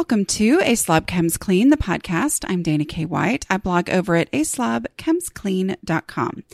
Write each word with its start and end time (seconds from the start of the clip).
Welcome 0.00 0.24
to 0.24 0.60
A 0.62 0.76
Slob 0.76 1.06
Comes 1.06 1.36
Clean, 1.36 1.68
the 1.68 1.76
podcast. 1.76 2.46
I'm 2.48 2.62
Dana 2.62 2.86
K. 2.86 3.04
White. 3.04 3.44
I 3.50 3.58
blog 3.58 3.90
over 3.90 4.16
at 4.16 4.32
aslobcomesclean.com. 4.32 6.44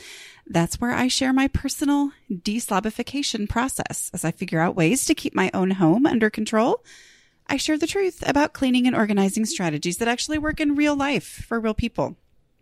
That's 0.49 0.81
where 0.81 0.91
I 0.91 1.07
share 1.07 1.33
my 1.33 1.47
personal 1.47 2.11
deslobification 2.29 3.49
process 3.49 4.11
as 4.13 4.25
I 4.25 4.33
figure 4.33 4.59
out 4.59 4.75
ways 4.75 5.05
to 5.05 5.15
keep 5.15 5.33
my 5.33 5.53
own 5.55 5.71
home 5.71 6.07
under 6.07 6.29
control 6.29 6.83
I 7.49 7.57
share 7.57 7.79
the 7.79 7.87
truth 7.87 8.21
about 8.27 8.53
cleaning 8.53 8.89
and 8.89 8.97
organizing 8.97 9.45
strategies 9.45 9.99
that 9.99 10.09
actually 10.09 10.39
work 10.39 10.59
in 10.59 10.75
real 10.75 10.97
life 10.97 11.45
for 11.47 11.61
real 11.61 11.73
people, 11.73 12.17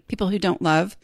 people 0.07 0.29
who 0.29 0.38
don't 0.38 0.60
love 0.60 0.98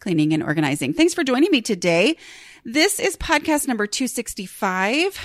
cleaning 0.00 0.32
and 0.32 0.42
organizing. 0.42 0.94
Thanks 0.94 1.12
for 1.12 1.24
joining 1.24 1.50
me 1.50 1.60
today. 1.60 2.16
This 2.64 2.98
is 2.98 3.18
podcast 3.18 3.68
number 3.68 3.86
265, 3.86 5.20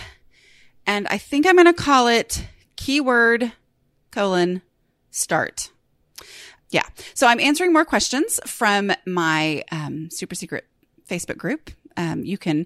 and 0.85 1.07
I 1.07 1.17
think 1.17 1.47
I'm 1.47 1.55
going 1.55 1.65
to 1.65 1.73
call 1.73 2.09
it 2.09 2.45
keyword 2.75 3.53
colon 4.11 4.61
start. 5.09 5.71
Yeah. 6.69 6.85
So 7.13 7.27
I'm 7.27 7.39
answering 7.39 7.73
more 7.73 7.85
questions 7.85 8.39
from 8.45 8.91
my 9.05 9.63
um, 9.71 10.09
super 10.09 10.35
secret 10.35 10.65
Facebook 11.09 11.37
group. 11.37 11.71
Um, 11.97 12.23
you 12.23 12.37
can 12.37 12.65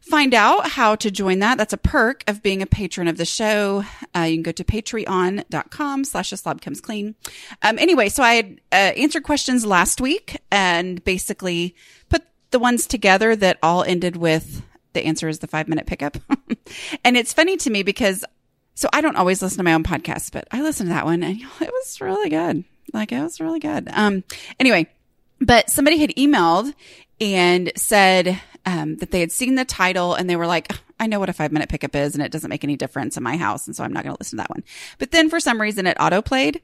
find 0.00 0.34
out 0.34 0.68
how 0.70 0.96
to 0.96 1.10
join 1.10 1.38
that, 1.38 1.58
that's 1.58 1.72
a 1.72 1.78
perk 1.78 2.24
of 2.26 2.42
being 2.42 2.60
a 2.60 2.66
patron 2.66 3.06
of 3.08 3.16
the 3.16 3.24
show. 3.24 3.84
Uh, 4.14 4.22
you 4.22 4.36
can 4.36 4.42
go 4.42 4.52
to 4.52 4.64
patreon.com 4.64 6.04
slash 6.04 6.30
slob 6.30 6.60
comes 6.60 6.80
clean. 6.80 7.14
Um, 7.62 7.78
anyway, 7.78 8.08
so 8.08 8.22
I 8.22 8.34
had 8.34 8.60
uh, 8.72 8.74
answered 8.74 9.22
questions 9.22 9.64
last 9.64 10.00
week 10.00 10.40
and 10.50 11.02
basically 11.04 11.76
put 12.08 12.22
the 12.50 12.58
ones 12.58 12.86
together 12.86 13.36
that 13.36 13.58
all 13.62 13.84
ended 13.84 14.16
with 14.16 14.62
the 14.92 15.06
answer 15.06 15.28
is 15.28 15.38
the 15.38 15.46
five 15.46 15.68
minute 15.68 15.86
pickup. 15.86 16.18
and 17.04 17.16
it's 17.16 17.32
funny 17.32 17.56
to 17.58 17.70
me 17.70 17.82
because 17.82 18.24
so 18.74 18.88
I 18.92 19.00
don't 19.00 19.16
always 19.16 19.42
listen 19.42 19.58
to 19.58 19.64
my 19.64 19.74
own 19.74 19.84
podcast, 19.84 20.32
but 20.32 20.48
I 20.50 20.62
listened 20.62 20.88
to 20.88 20.94
that 20.94 21.04
one 21.04 21.22
and 21.22 21.40
it 21.60 21.72
was 21.72 22.00
really 22.00 22.30
good. 22.30 22.64
Like 22.92 23.12
it 23.12 23.22
was 23.22 23.40
really 23.40 23.60
good. 23.60 23.88
Um, 23.92 24.24
anyway, 24.58 24.88
but 25.40 25.70
somebody 25.70 25.98
had 25.98 26.10
emailed 26.10 26.74
and 27.20 27.72
said, 27.76 28.40
um, 28.64 28.96
that 28.96 29.10
they 29.10 29.20
had 29.20 29.32
seen 29.32 29.54
the 29.56 29.64
title 29.64 30.14
and 30.14 30.28
they 30.28 30.36
were 30.36 30.46
like, 30.46 30.72
I 31.00 31.06
know 31.06 31.18
what 31.18 31.28
a 31.28 31.32
five 31.32 31.52
minute 31.52 31.68
pickup 31.68 31.96
is 31.96 32.14
and 32.14 32.22
it 32.22 32.30
doesn't 32.30 32.48
make 32.48 32.64
any 32.64 32.76
difference 32.76 33.16
in 33.16 33.22
my 33.22 33.36
house. 33.36 33.66
And 33.66 33.74
so 33.74 33.82
I'm 33.82 33.92
not 33.92 34.04
going 34.04 34.14
to 34.14 34.20
listen 34.20 34.38
to 34.38 34.42
that 34.42 34.50
one. 34.50 34.62
But 34.98 35.10
then 35.10 35.28
for 35.28 35.40
some 35.40 35.60
reason 35.60 35.86
it 35.86 35.96
auto 35.98 36.22
played, 36.22 36.60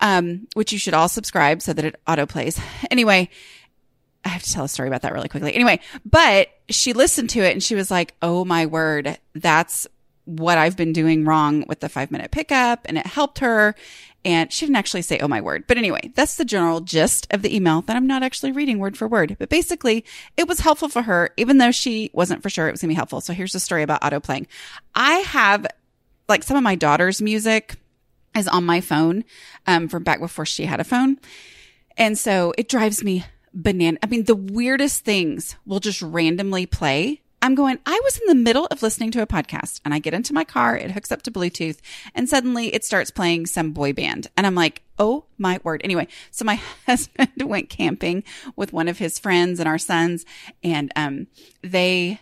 um, 0.00 0.46
which 0.54 0.72
you 0.72 0.78
should 0.78 0.94
all 0.94 1.08
subscribe 1.08 1.62
so 1.62 1.72
that 1.72 1.84
it 1.84 2.00
auto 2.06 2.26
plays. 2.26 2.60
Anyway, 2.90 3.30
I 4.24 4.28
have 4.28 4.42
to 4.42 4.52
tell 4.52 4.64
a 4.64 4.68
story 4.68 4.88
about 4.88 5.02
that 5.02 5.12
really 5.12 5.28
quickly. 5.28 5.54
Anyway, 5.54 5.80
but 6.04 6.48
she 6.68 6.92
listened 6.92 7.30
to 7.30 7.40
it 7.40 7.52
and 7.52 7.62
she 7.62 7.74
was 7.74 7.90
like, 7.90 8.14
Oh 8.20 8.44
my 8.44 8.66
word, 8.66 9.18
that's 9.34 9.86
what 10.28 10.58
I've 10.58 10.76
been 10.76 10.92
doing 10.92 11.24
wrong 11.24 11.64
with 11.68 11.80
the 11.80 11.88
five 11.88 12.10
minute 12.10 12.30
pickup. 12.30 12.80
And 12.84 12.98
it 12.98 13.06
helped 13.06 13.38
her. 13.38 13.74
And 14.24 14.52
she 14.52 14.66
didn't 14.66 14.76
actually 14.76 15.02
say, 15.02 15.18
oh 15.20 15.28
my 15.28 15.40
word. 15.40 15.64
But 15.66 15.78
anyway, 15.78 16.12
that's 16.14 16.36
the 16.36 16.44
general 16.44 16.80
gist 16.80 17.26
of 17.30 17.40
the 17.40 17.54
email 17.54 17.80
that 17.82 17.96
I'm 17.96 18.06
not 18.06 18.22
actually 18.22 18.52
reading 18.52 18.78
word 18.78 18.96
for 18.96 19.08
word. 19.08 19.36
But 19.38 19.48
basically, 19.48 20.04
it 20.36 20.46
was 20.46 20.60
helpful 20.60 20.88
for 20.90 21.02
her, 21.02 21.30
even 21.38 21.56
though 21.58 21.70
she 21.70 22.10
wasn't 22.12 22.42
for 22.42 22.50
sure 22.50 22.68
it 22.68 22.72
was 22.72 22.82
going 22.82 22.88
to 22.88 22.92
be 22.94 22.96
helpful. 22.96 23.22
So 23.22 23.32
here's 23.32 23.52
the 23.52 23.60
story 23.60 23.82
about 23.82 24.04
auto 24.04 24.20
playing. 24.20 24.48
I 24.94 25.14
have 25.14 25.66
like 26.28 26.42
some 26.42 26.58
of 26.58 26.62
my 26.62 26.74
daughter's 26.74 27.22
music 27.22 27.76
is 28.36 28.48
on 28.48 28.66
my 28.66 28.82
phone 28.82 29.24
um, 29.66 29.88
from 29.88 30.04
back 30.04 30.20
before 30.20 30.44
she 30.44 30.66
had 30.66 30.80
a 30.80 30.84
phone. 30.84 31.18
And 31.96 32.18
so 32.18 32.52
it 32.58 32.68
drives 32.68 33.02
me 33.02 33.24
banana. 33.54 33.98
I 34.02 34.06
mean, 34.06 34.24
the 34.24 34.36
weirdest 34.36 35.04
things 35.04 35.56
will 35.64 35.80
just 35.80 36.02
randomly 36.02 36.66
play 36.66 37.22
I'm 37.40 37.54
going, 37.54 37.78
I 37.86 38.00
was 38.02 38.18
in 38.18 38.26
the 38.26 38.34
middle 38.34 38.66
of 38.66 38.82
listening 38.82 39.10
to 39.12 39.22
a 39.22 39.26
podcast 39.26 39.80
and 39.84 39.94
I 39.94 40.00
get 40.00 40.14
into 40.14 40.34
my 40.34 40.44
car, 40.44 40.76
it 40.76 40.90
hooks 40.90 41.12
up 41.12 41.22
to 41.22 41.30
Bluetooth 41.30 41.78
and 42.14 42.28
suddenly 42.28 42.74
it 42.74 42.84
starts 42.84 43.10
playing 43.10 43.46
some 43.46 43.72
boy 43.72 43.92
band. 43.92 44.26
And 44.36 44.46
I'm 44.46 44.54
like, 44.54 44.82
oh 44.98 45.24
my 45.38 45.60
word. 45.62 45.80
Anyway, 45.84 46.08
so 46.30 46.44
my 46.44 46.60
husband 46.86 47.30
went 47.38 47.70
camping 47.70 48.24
with 48.56 48.72
one 48.72 48.88
of 48.88 48.98
his 48.98 49.18
friends 49.18 49.60
and 49.60 49.68
our 49.68 49.78
sons 49.78 50.24
and, 50.64 50.92
um, 50.96 51.28
they 51.62 52.20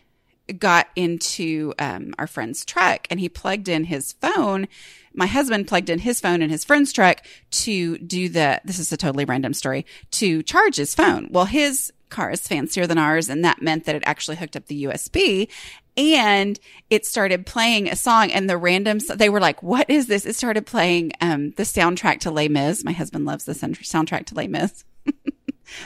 got 0.59 0.87
into, 0.95 1.73
um, 1.79 2.15
our 2.19 2.27
friend's 2.27 2.65
truck 2.65 3.07
and 3.11 3.19
he 3.19 3.29
plugged 3.29 3.69
in 3.69 3.85
his 3.85 4.13
phone. 4.13 4.69
My 5.15 5.27
husband 5.27 5.67
plugged 5.67 5.89
in 5.89 6.01
his 6.01 6.21
phone 6.21 6.43
in 6.43 6.51
his 6.51 6.63
friend's 6.63 6.93
truck 6.93 7.23
to 7.51 7.97
do 7.99 8.29
the, 8.29 8.61
this 8.65 8.79
is 8.79 8.93
a 8.93 8.97
totally 8.99 9.25
random 9.25 9.55
story, 9.55 9.87
to 10.13 10.43
charge 10.43 10.77
his 10.77 10.95
phone. 10.95 11.29
Well, 11.31 11.47
his 11.47 11.91
car 12.09 12.31
is 12.31 12.47
fancier 12.47 12.87
than 12.87 12.99
ours. 12.99 13.29
And 13.29 13.45
that 13.45 13.63
meant 13.63 13.85
that 13.85 13.95
it 13.95 14.03
actually 14.07 14.37
hooked 14.37 14.57
up 14.57 14.67
the 14.67 14.85
USB 14.85 15.49
and 15.97 16.59
it 16.91 17.07
started 17.07 17.47
playing 17.47 17.89
a 17.89 17.97
song 17.97 18.31
and 18.31 18.49
the 18.49 18.57
random, 18.57 18.99
they 19.15 19.29
were 19.29 19.41
like, 19.41 19.63
what 19.63 19.89
is 19.89 20.07
this? 20.07 20.27
It 20.27 20.37
started 20.37 20.67
playing, 20.67 21.13
um, 21.21 21.53
the 21.53 21.63
soundtrack 21.63 22.21
to 22.21 22.31
Les 22.31 22.49
Mis. 22.49 22.85
My 22.85 22.93
husband 22.93 23.25
loves 23.25 23.45
the 23.45 23.53
soundtrack 23.55 24.27
to 24.27 24.35
Les 24.35 24.47
Mis. 24.47 24.85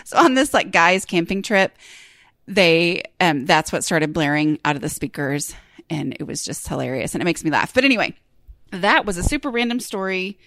so 0.04 0.19
on 0.19 0.34
this 0.34 0.53
like 0.53 0.72
guys 0.72 1.04
camping 1.04 1.42
trip, 1.42 1.76
they, 2.47 3.03
um, 3.20 3.47
that's 3.47 3.72
what 3.72 3.84
started 3.84 4.12
blaring 4.12 4.59
out 4.64 4.76
of 4.76 4.82
the 4.82 4.88
speakers 4.88 5.54
and 5.88 6.16
it 6.19 6.25
was 6.25 6.44
just 6.44 6.66
hilarious 6.66 7.14
and 7.14 7.22
it 7.22 7.25
makes 7.25 7.44
me 7.44 7.50
laugh. 7.50 7.72
But 7.72 7.84
anyway, 7.84 8.14
that 8.72 9.06
was 9.06 9.16
a 9.16 9.22
super 9.22 9.50
random 9.50 9.80
story 9.80 10.38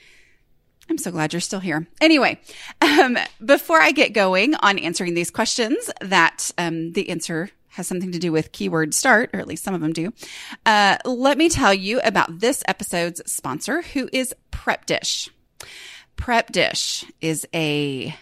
I'm 0.89 0.97
so 0.97 1.11
glad 1.11 1.33
you're 1.33 1.39
still 1.39 1.59
here. 1.59 1.87
Anyway, 2.01 2.39
um, 2.81 3.17
before 3.43 3.81
I 3.81 3.91
get 3.91 4.13
going 4.13 4.55
on 4.55 4.77
answering 4.77 5.13
these 5.13 5.31
questions, 5.31 5.89
that 6.01 6.51
um, 6.57 6.91
the 6.91 7.09
answer 7.09 7.49
has 7.69 7.87
something 7.87 8.11
to 8.11 8.19
do 8.19 8.31
with 8.31 8.51
keyword 8.51 8.93
start, 8.93 9.31
or 9.33 9.39
at 9.39 9.47
least 9.47 9.63
some 9.63 9.73
of 9.73 9.81
them 9.81 9.93
do. 9.93 10.13
Uh, 10.65 10.97
let 11.05 11.37
me 11.37 11.49
tell 11.49 11.73
you 11.73 11.99
about 12.01 12.39
this 12.39 12.63
episode's 12.67 13.21
sponsor, 13.31 13.81
who 13.81 14.09
is 14.13 14.35
Prep 14.51 14.85
Dish. 14.85 15.29
Prep 16.15 16.51
Dish 16.51 17.05
is 17.19 17.47
a 17.53 18.15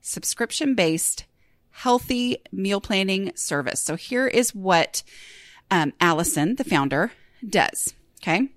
subscription 0.00 0.74
based 0.74 1.26
healthy 1.70 2.38
meal 2.50 2.80
planning 2.80 3.30
service. 3.34 3.82
So 3.82 3.96
here 3.96 4.26
is 4.26 4.54
what 4.54 5.02
um, 5.70 5.92
Allison, 6.00 6.54
the 6.54 6.64
founder, 6.64 7.12
does. 7.46 7.94
Okay. 8.22 8.48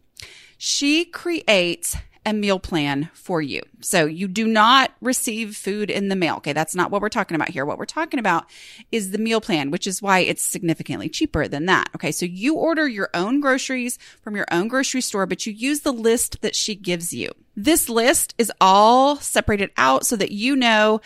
She 0.57 1.05
creates 1.05 1.97
a 2.25 2.33
meal 2.33 2.59
plan 2.59 3.09
for 3.13 3.41
you. 3.41 3.61
So 3.79 4.05
you 4.05 4.27
do 4.27 4.47
not 4.47 4.91
receive 5.01 5.55
food 5.55 5.89
in 5.89 6.09
the 6.09 6.15
mail. 6.15 6.35
Okay. 6.37 6.53
That's 6.53 6.75
not 6.75 6.91
what 6.91 7.01
we're 7.01 7.09
talking 7.09 7.35
about 7.35 7.49
here. 7.49 7.65
What 7.65 7.77
we're 7.77 7.85
talking 7.85 8.19
about 8.19 8.45
is 8.91 9.11
the 9.11 9.17
meal 9.17 9.41
plan, 9.41 9.71
which 9.71 9.87
is 9.87 10.01
why 10.01 10.19
it's 10.19 10.43
significantly 10.43 11.09
cheaper 11.09 11.47
than 11.47 11.65
that. 11.65 11.89
Okay. 11.95 12.11
So 12.11 12.25
you 12.25 12.55
order 12.55 12.87
your 12.87 13.09
own 13.13 13.39
groceries 13.39 13.97
from 14.21 14.35
your 14.35 14.47
own 14.51 14.67
grocery 14.67 15.01
store, 15.01 15.25
but 15.25 15.45
you 15.45 15.53
use 15.53 15.81
the 15.81 15.93
list 15.93 16.41
that 16.41 16.55
she 16.55 16.75
gives 16.75 17.13
you. 17.13 17.31
This 17.55 17.89
list 17.89 18.35
is 18.37 18.51
all 18.61 19.15
separated 19.17 19.71
out 19.77 20.05
so 20.05 20.15
that 20.15 20.31
you 20.31 20.55
know 20.55 21.01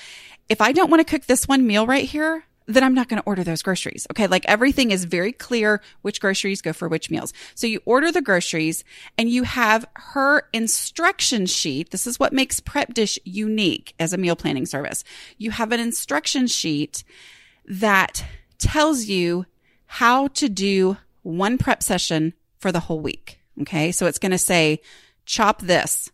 if 0.49 0.61
I 0.61 0.73
don't 0.73 0.89
want 0.91 1.05
to 1.05 1.09
cook 1.09 1.25
this 1.25 1.47
one 1.47 1.65
meal 1.65 1.87
right 1.87 2.05
here, 2.05 2.43
then 2.67 2.83
I'm 2.83 2.93
not 2.93 3.09
going 3.09 3.21
to 3.21 3.27
order 3.27 3.43
those 3.43 3.61
groceries. 3.61 4.07
Okay. 4.11 4.27
Like 4.27 4.45
everything 4.45 4.91
is 4.91 5.05
very 5.05 5.31
clear 5.31 5.81
which 6.01 6.19
groceries 6.19 6.61
go 6.61 6.73
for 6.73 6.87
which 6.87 7.11
meals. 7.11 7.33
So 7.53 7.67
you 7.67 7.81
order 7.85 8.11
the 8.11 8.21
groceries 8.21 8.83
and 9.17 9.29
you 9.29 9.43
have 9.43 9.85
her 9.95 10.47
instruction 10.53 11.45
sheet. 11.45 11.91
This 11.91 12.07
is 12.07 12.19
what 12.19 12.33
makes 12.33 12.59
Prep 12.59 12.93
Dish 12.93 13.19
unique 13.23 13.93
as 13.99 14.13
a 14.13 14.17
meal 14.17 14.35
planning 14.35 14.65
service. 14.65 15.03
You 15.37 15.51
have 15.51 15.71
an 15.71 15.79
instruction 15.79 16.47
sheet 16.47 17.03
that 17.65 18.25
tells 18.57 19.05
you 19.05 19.45
how 19.85 20.27
to 20.29 20.49
do 20.49 20.97
one 21.21 21.57
prep 21.57 21.83
session 21.83 22.33
for 22.57 22.71
the 22.71 22.79
whole 22.81 22.99
week. 22.99 23.39
Okay. 23.61 23.91
So 23.91 24.07
it's 24.07 24.19
going 24.19 24.31
to 24.31 24.37
say, 24.37 24.81
chop 25.25 25.61
this. 25.61 26.11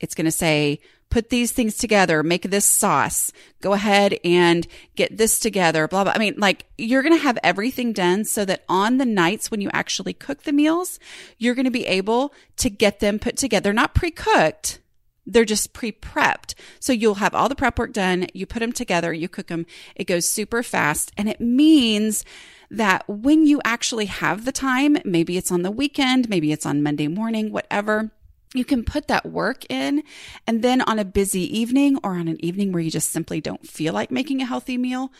It's 0.00 0.14
going 0.14 0.24
to 0.24 0.30
say, 0.30 0.80
put 1.12 1.28
these 1.28 1.52
things 1.52 1.76
together, 1.76 2.22
make 2.22 2.44
this 2.50 2.64
sauce, 2.64 3.30
go 3.60 3.74
ahead 3.74 4.18
and 4.24 4.66
get 4.96 5.18
this 5.18 5.38
together, 5.38 5.86
blah, 5.86 6.04
blah. 6.04 6.14
I 6.16 6.18
mean, 6.18 6.36
like 6.38 6.64
you're 6.78 7.02
going 7.02 7.14
to 7.14 7.22
have 7.22 7.38
everything 7.42 7.92
done 7.92 8.24
so 8.24 8.46
that 8.46 8.64
on 8.66 8.96
the 8.96 9.04
nights 9.04 9.50
when 9.50 9.60
you 9.60 9.68
actually 9.74 10.14
cook 10.14 10.44
the 10.44 10.54
meals, 10.54 10.98
you're 11.36 11.54
going 11.54 11.66
to 11.66 11.70
be 11.70 11.86
able 11.86 12.32
to 12.56 12.70
get 12.70 13.00
them 13.00 13.18
put 13.18 13.36
together, 13.36 13.74
not 13.74 13.94
pre-cooked, 13.94 14.80
They're 15.26 15.44
just 15.44 15.72
pre 15.72 15.92
prepped. 15.92 16.54
So 16.80 16.92
you'll 16.92 17.16
have 17.16 17.34
all 17.34 17.48
the 17.48 17.54
prep 17.54 17.78
work 17.78 17.92
done. 17.92 18.26
You 18.32 18.46
put 18.46 18.60
them 18.60 18.72
together, 18.72 19.12
you 19.12 19.28
cook 19.28 19.48
them. 19.48 19.66
It 19.94 20.04
goes 20.04 20.28
super 20.28 20.62
fast. 20.62 21.12
And 21.16 21.28
it 21.28 21.40
means 21.40 22.24
that 22.70 23.04
when 23.06 23.46
you 23.46 23.60
actually 23.64 24.06
have 24.06 24.44
the 24.44 24.52
time, 24.52 24.96
maybe 25.04 25.36
it's 25.36 25.52
on 25.52 25.62
the 25.62 25.70
weekend, 25.70 26.28
maybe 26.28 26.52
it's 26.52 26.66
on 26.66 26.82
Monday 26.82 27.06
morning, 27.06 27.52
whatever, 27.52 28.10
you 28.54 28.64
can 28.64 28.84
put 28.84 29.08
that 29.08 29.26
work 29.26 29.64
in. 29.70 30.02
And 30.46 30.62
then 30.62 30.80
on 30.82 30.98
a 30.98 31.04
busy 31.04 31.58
evening 31.58 31.98
or 32.02 32.12
on 32.12 32.28
an 32.28 32.42
evening 32.44 32.72
where 32.72 32.82
you 32.82 32.90
just 32.90 33.10
simply 33.10 33.40
don't 33.40 33.66
feel 33.66 33.94
like 33.94 34.10
making 34.10 34.40
a 34.40 34.46
healthy 34.46 34.76
meal, 34.76 35.12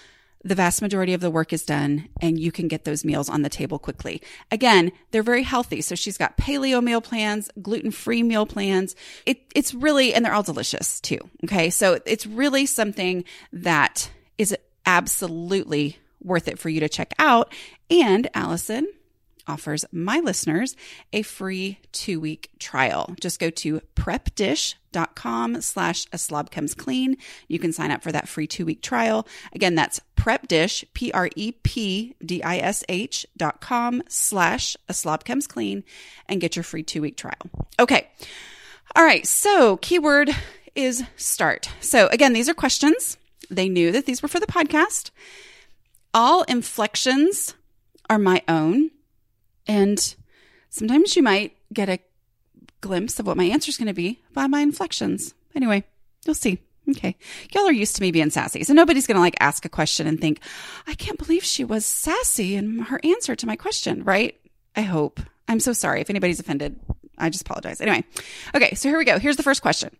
the 0.44 0.54
vast 0.54 0.82
majority 0.82 1.14
of 1.14 1.20
the 1.20 1.30
work 1.30 1.52
is 1.52 1.64
done 1.64 2.08
and 2.20 2.38
you 2.38 2.50
can 2.50 2.66
get 2.66 2.84
those 2.84 3.04
meals 3.04 3.28
on 3.28 3.42
the 3.42 3.48
table 3.48 3.78
quickly. 3.78 4.20
Again, 4.50 4.90
they're 5.10 5.22
very 5.22 5.44
healthy. 5.44 5.80
So 5.80 5.94
she's 5.94 6.18
got 6.18 6.36
paleo 6.36 6.82
meal 6.82 7.00
plans, 7.00 7.48
gluten 7.60 7.90
free 7.90 8.22
meal 8.22 8.44
plans. 8.44 8.96
It, 9.24 9.40
it's 9.54 9.72
really, 9.72 10.12
and 10.14 10.24
they're 10.24 10.34
all 10.34 10.42
delicious 10.42 11.00
too. 11.00 11.18
Okay. 11.44 11.70
So 11.70 12.00
it's 12.04 12.26
really 12.26 12.66
something 12.66 13.24
that 13.52 14.10
is 14.36 14.56
absolutely 14.84 15.98
worth 16.22 16.48
it 16.48 16.58
for 16.58 16.68
you 16.68 16.80
to 16.80 16.88
check 16.88 17.14
out. 17.18 17.52
And 17.90 18.28
Allison, 18.34 18.88
offers 19.46 19.84
my 19.92 20.20
listeners 20.20 20.76
a 21.12 21.22
free 21.22 21.78
two 21.92 22.20
week 22.20 22.50
trial. 22.58 23.14
Just 23.20 23.40
go 23.40 23.50
to 23.50 23.80
prepdish.com 23.94 25.60
slash 25.60 26.06
a 26.12 26.18
slob 26.18 26.50
comes 26.50 26.74
clean. 26.74 27.16
You 27.48 27.58
can 27.58 27.72
sign 27.72 27.90
up 27.90 28.02
for 28.02 28.12
that 28.12 28.28
free 28.28 28.46
two 28.46 28.64
week 28.64 28.82
trial. 28.82 29.26
Again, 29.52 29.74
that's 29.74 30.00
prepdish, 30.16 30.84
P 30.94 31.12
R 31.12 31.28
E 31.36 31.52
P 31.62 32.14
D 32.24 32.42
I 32.42 32.58
S 32.58 32.84
H 32.88 33.26
dot 33.36 33.60
com 33.60 34.02
slash 34.08 34.76
a 34.88 34.94
slob 34.94 35.24
comes 35.24 35.46
clean 35.46 35.84
and 36.28 36.40
get 36.40 36.56
your 36.56 36.62
free 36.62 36.82
two 36.82 37.02
week 37.02 37.16
trial. 37.16 37.50
Okay. 37.78 38.08
All 38.94 39.04
right. 39.04 39.26
So 39.26 39.78
keyword 39.78 40.30
is 40.74 41.02
start. 41.16 41.68
So 41.80 42.06
again, 42.08 42.32
these 42.32 42.48
are 42.48 42.54
questions. 42.54 43.16
They 43.50 43.68
knew 43.68 43.92
that 43.92 44.06
these 44.06 44.22
were 44.22 44.28
for 44.28 44.40
the 44.40 44.46
podcast. 44.46 45.10
All 46.14 46.42
inflections 46.44 47.54
are 48.08 48.18
my 48.18 48.42
own. 48.48 48.90
And 49.66 50.14
sometimes 50.70 51.16
you 51.16 51.22
might 51.22 51.56
get 51.72 51.88
a 51.88 51.98
glimpse 52.80 53.18
of 53.18 53.26
what 53.26 53.36
my 53.36 53.44
answer 53.44 53.70
is 53.70 53.78
going 53.78 53.88
to 53.88 53.94
be 53.94 54.20
by 54.34 54.46
my 54.46 54.60
inflections. 54.60 55.34
Anyway, 55.54 55.84
you'll 56.24 56.34
see. 56.34 56.58
Okay. 56.90 57.16
Y'all 57.54 57.68
are 57.68 57.72
used 57.72 57.94
to 57.96 58.02
me 58.02 58.10
being 58.10 58.30
sassy. 58.30 58.64
So 58.64 58.72
nobody's 58.72 59.06
going 59.06 59.14
to 59.14 59.20
like 59.20 59.36
ask 59.38 59.64
a 59.64 59.68
question 59.68 60.06
and 60.06 60.20
think, 60.20 60.40
I 60.86 60.94
can't 60.94 61.18
believe 61.18 61.44
she 61.44 61.64
was 61.64 61.86
sassy 61.86 62.56
in 62.56 62.80
her 62.80 63.00
answer 63.04 63.36
to 63.36 63.46
my 63.46 63.56
question, 63.56 64.02
right? 64.02 64.38
I 64.74 64.82
hope. 64.82 65.20
I'm 65.46 65.60
so 65.60 65.72
sorry 65.72 66.00
if 66.00 66.10
anybody's 66.10 66.40
offended. 66.40 66.80
I 67.16 67.30
just 67.30 67.42
apologize. 67.42 67.80
Anyway. 67.80 68.04
Okay. 68.54 68.74
So 68.74 68.88
here 68.88 68.98
we 68.98 69.04
go. 69.04 69.18
Here's 69.18 69.36
the 69.36 69.44
first 69.44 69.62
question. 69.62 69.96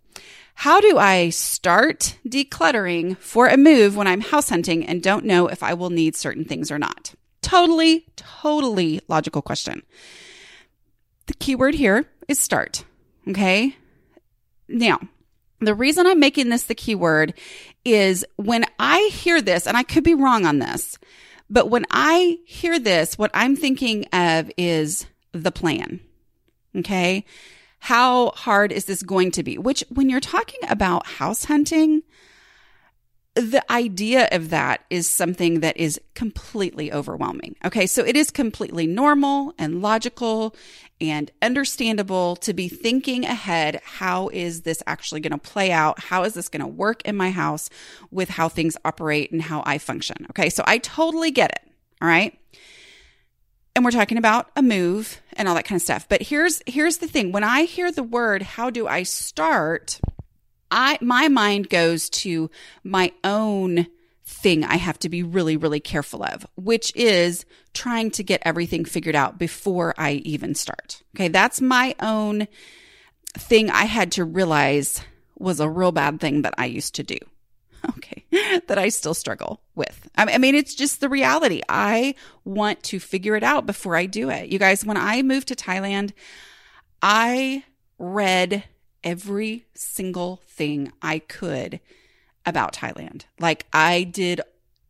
How 0.54 0.80
do 0.80 0.98
I 0.98 1.30
start 1.30 2.18
decluttering 2.26 3.16
for 3.18 3.46
a 3.46 3.56
move 3.56 3.96
when 3.96 4.06
I'm 4.06 4.20
house 4.20 4.50
hunting 4.50 4.84
and 4.84 5.02
don't 5.02 5.24
know 5.24 5.46
if 5.46 5.62
I 5.62 5.74
will 5.74 5.90
need 5.90 6.16
certain 6.16 6.44
things 6.44 6.70
or 6.70 6.78
not? 6.78 7.11
Totally, 7.52 8.06
totally 8.16 9.00
logical 9.08 9.42
question. 9.42 9.82
The 11.26 11.34
keyword 11.34 11.74
here 11.74 12.06
is 12.26 12.38
start. 12.38 12.82
Okay. 13.28 13.76
Now, 14.68 14.98
the 15.60 15.74
reason 15.74 16.06
I'm 16.06 16.18
making 16.18 16.48
this 16.48 16.62
the 16.62 16.74
keyword 16.74 17.34
is 17.84 18.24
when 18.36 18.64
I 18.78 19.10
hear 19.12 19.42
this, 19.42 19.66
and 19.66 19.76
I 19.76 19.82
could 19.82 20.02
be 20.02 20.14
wrong 20.14 20.46
on 20.46 20.60
this, 20.60 20.96
but 21.50 21.68
when 21.68 21.84
I 21.90 22.38
hear 22.46 22.78
this, 22.78 23.18
what 23.18 23.30
I'm 23.34 23.54
thinking 23.54 24.06
of 24.14 24.50
is 24.56 25.04
the 25.32 25.52
plan. 25.52 26.00
Okay. 26.74 27.26
How 27.80 28.30
hard 28.30 28.72
is 28.72 28.86
this 28.86 29.02
going 29.02 29.30
to 29.32 29.42
be? 29.42 29.58
Which, 29.58 29.84
when 29.90 30.08
you're 30.08 30.20
talking 30.20 30.60
about 30.70 31.06
house 31.06 31.44
hunting, 31.44 32.02
the 33.34 33.64
idea 33.72 34.28
of 34.30 34.50
that 34.50 34.84
is 34.90 35.08
something 35.08 35.60
that 35.60 35.76
is 35.78 35.98
completely 36.14 36.92
overwhelming. 36.92 37.56
Okay. 37.64 37.86
So 37.86 38.04
it 38.04 38.16
is 38.16 38.30
completely 38.30 38.86
normal 38.86 39.54
and 39.58 39.80
logical 39.80 40.54
and 41.00 41.30
understandable 41.40 42.36
to 42.36 42.52
be 42.52 42.68
thinking 42.68 43.24
ahead. 43.24 43.80
How 43.84 44.28
is 44.28 44.62
this 44.62 44.82
actually 44.86 45.20
going 45.20 45.32
to 45.32 45.38
play 45.38 45.72
out? 45.72 45.98
How 45.98 46.24
is 46.24 46.34
this 46.34 46.48
going 46.48 46.60
to 46.60 46.66
work 46.66 47.02
in 47.02 47.16
my 47.16 47.30
house 47.30 47.70
with 48.10 48.28
how 48.28 48.48
things 48.48 48.76
operate 48.84 49.32
and 49.32 49.40
how 49.40 49.62
I 49.64 49.78
function? 49.78 50.26
Okay. 50.30 50.50
So 50.50 50.62
I 50.66 50.78
totally 50.78 51.30
get 51.30 51.52
it. 51.52 51.72
All 52.02 52.08
right. 52.08 52.38
And 53.74 53.82
we're 53.82 53.90
talking 53.92 54.18
about 54.18 54.50
a 54.54 54.62
move 54.62 55.22
and 55.32 55.48
all 55.48 55.54
that 55.54 55.64
kind 55.64 55.76
of 55.76 55.82
stuff. 55.82 56.06
But 56.06 56.20
here's, 56.20 56.60
here's 56.66 56.98
the 56.98 57.08
thing. 57.08 57.32
When 57.32 57.44
I 57.44 57.62
hear 57.62 57.90
the 57.90 58.02
word, 58.02 58.42
how 58.42 58.68
do 58.68 58.86
I 58.86 59.04
start? 59.04 59.98
I 60.72 60.98
my 61.00 61.28
mind 61.28 61.68
goes 61.68 62.10
to 62.10 62.50
my 62.82 63.12
own 63.22 63.86
thing 64.24 64.64
I 64.64 64.76
have 64.76 64.98
to 65.00 65.08
be 65.08 65.22
really, 65.22 65.56
really 65.56 65.80
careful 65.80 66.24
of, 66.24 66.46
which 66.56 66.94
is 66.96 67.44
trying 67.74 68.10
to 68.12 68.24
get 68.24 68.42
everything 68.44 68.84
figured 68.84 69.14
out 69.14 69.38
before 69.38 69.94
I 69.98 70.12
even 70.24 70.54
start. 70.54 71.02
Okay. 71.14 71.28
That's 71.28 71.60
my 71.60 71.94
own 72.00 72.48
thing 73.36 73.70
I 73.70 73.84
had 73.84 74.12
to 74.12 74.24
realize 74.24 75.00
was 75.38 75.60
a 75.60 75.68
real 75.68 75.92
bad 75.92 76.20
thing 76.20 76.42
that 76.42 76.54
I 76.58 76.64
used 76.66 76.96
to 76.96 77.02
do. 77.04 77.18
Okay. 77.98 78.24
that 78.68 78.78
I 78.78 78.90
still 78.90 79.12
struggle 79.12 79.60
with. 79.74 80.08
I 80.16 80.38
mean, 80.38 80.54
it's 80.54 80.76
just 80.76 81.00
the 81.00 81.08
reality. 81.08 81.62
I 81.68 82.14
want 82.44 82.80
to 82.84 83.00
figure 83.00 83.34
it 83.34 83.42
out 83.42 83.66
before 83.66 83.96
I 83.96 84.06
do 84.06 84.30
it. 84.30 84.50
You 84.50 84.60
guys, 84.60 84.84
when 84.84 84.96
I 84.96 85.22
moved 85.22 85.48
to 85.48 85.56
Thailand, 85.56 86.12
I 87.02 87.64
read 87.98 88.62
every 89.04 89.66
single 89.74 90.40
thing 90.46 90.92
I 91.00 91.18
could 91.20 91.80
about 92.46 92.74
Thailand. 92.74 93.24
Like 93.38 93.66
I 93.72 94.04
did 94.04 94.40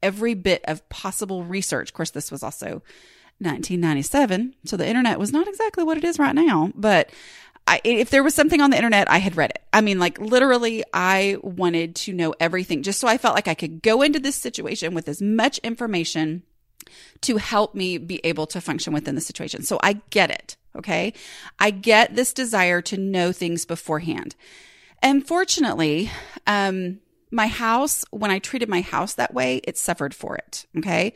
every 0.03 0.35
bit 0.35 0.65
of 0.67 0.89
possible 0.89 1.45
research. 1.45 1.91
Of 1.91 1.95
course, 1.95 2.11
this 2.11 2.31
was 2.31 2.43
also 2.43 2.83
1997, 3.39 4.55
so 4.65 4.77
the 4.77 4.87
internet 4.87 5.19
was 5.19 5.33
not 5.33 5.49
exactly 5.49 5.85
what 5.85 5.99
it 5.99 6.05
is 6.05 6.19
right 6.19 6.35
now, 6.35 6.71
but 6.75 7.11
I, 7.67 7.81
if 7.85 8.11
there 8.11 8.23
was 8.23 8.35
something 8.35 8.61
on 8.61 8.71
the 8.71 8.77
internet, 8.77 9.11
I 9.11 9.19
had 9.19 9.37
read 9.37 9.51
it. 9.51 9.63
I 9.73 9.81
mean, 9.81 9.99
like 9.99 10.19
literally, 10.21 10.83
I 10.93 11.37
wanted 11.43 11.95
to 11.97 12.13
know 12.13 12.35
everything 12.41 12.83
just 12.83 13.01
so 13.01 13.09
I 13.09 13.19
felt 13.19 13.35
like 13.35 13.49
I 13.49 13.55
could 13.55 13.83
go 13.83 14.03
into 14.03 14.19
this 14.19 14.37
situation 14.37 14.95
with 14.95 15.09
as 15.09 15.23
much 15.23 15.59
information 15.59 16.43
to 17.23 17.37
help 17.37 17.75
me 17.75 17.99
be 17.99 18.21
able 18.25 18.47
to 18.49 18.61
function 18.61 18.93
within 18.93 19.15
the 19.15 19.21
situation. 19.21 19.63
So 19.63 19.79
I 19.83 20.01
get 20.11 20.31
it. 20.31 20.57
Okay. 20.77 21.13
I 21.59 21.71
get 21.71 22.17
this 22.17 22.33
desire 22.33 22.81
to 22.83 22.97
know 22.97 23.33
things 23.33 23.65
beforehand. 23.65 24.35
And 25.03 25.27
fortunately, 25.27 26.11
um, 26.47 27.01
my 27.31 27.47
house, 27.47 28.05
when 28.11 28.31
I 28.31 28.39
treated 28.39 28.69
my 28.69 28.83
house 28.83 29.15
that 29.15 29.33
way, 29.35 29.57
it 29.65 29.79
suffered 29.79 30.15
for 30.15 30.37
it. 30.37 30.67
Okay. 30.79 31.15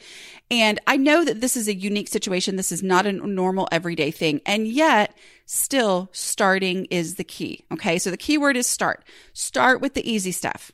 And 0.51 0.81
I 0.87 0.97
know 0.97 1.25
that 1.25 1.41
this 1.41 1.57
is 1.57 1.69
a 1.69 1.75
unique 1.75 2.09
situation. 2.09 2.57
This 2.57 2.73
is 2.73 2.83
not 2.83 3.07
a 3.07 3.13
normal 3.13 3.69
everyday 3.71 4.11
thing. 4.11 4.41
And 4.47 4.67
yet 4.67 5.17
still 5.45 6.09
starting 6.13 6.87
is 6.87 7.17
the 7.17 7.25
key. 7.25 7.65
Okay. 7.73 7.99
So 7.99 8.11
the 8.11 8.17
key 8.17 8.39
word 8.39 8.57
is 8.57 8.67
start. 8.67 9.05
Start 9.35 9.81
with 9.81 9.95
the 9.95 10.11
easy 10.11 10.33
stuff. 10.33 10.73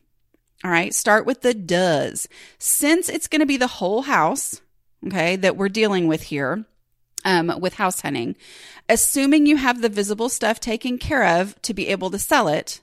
All 0.65 0.71
right. 0.71 0.95
Start 0.95 1.27
with 1.27 1.43
the 1.43 1.55
duhs. 1.55 2.29
Since 2.59 3.09
it's 3.09 3.29
going 3.29 3.41
to 3.41 3.47
be 3.47 3.57
the 3.57 3.67
whole 3.67 4.03
house, 4.03 4.61
okay, 5.07 5.35
that 5.37 5.57
we're 5.57 5.69
dealing 5.69 6.07
with 6.07 6.23
here, 6.23 6.65
um, 7.25 7.61
with 7.61 7.75
house 7.75 8.01
hunting, 8.01 8.37
assuming 8.89 9.47
you 9.47 9.57
have 9.57 9.81
the 9.81 9.89
visible 9.89 10.29
stuff 10.29 10.61
taken 10.61 10.99
care 10.99 11.41
of 11.41 11.61
to 11.63 11.75
be 11.75 11.89
able 11.89 12.11
to 12.11 12.19
sell 12.19 12.49
it. 12.49 12.81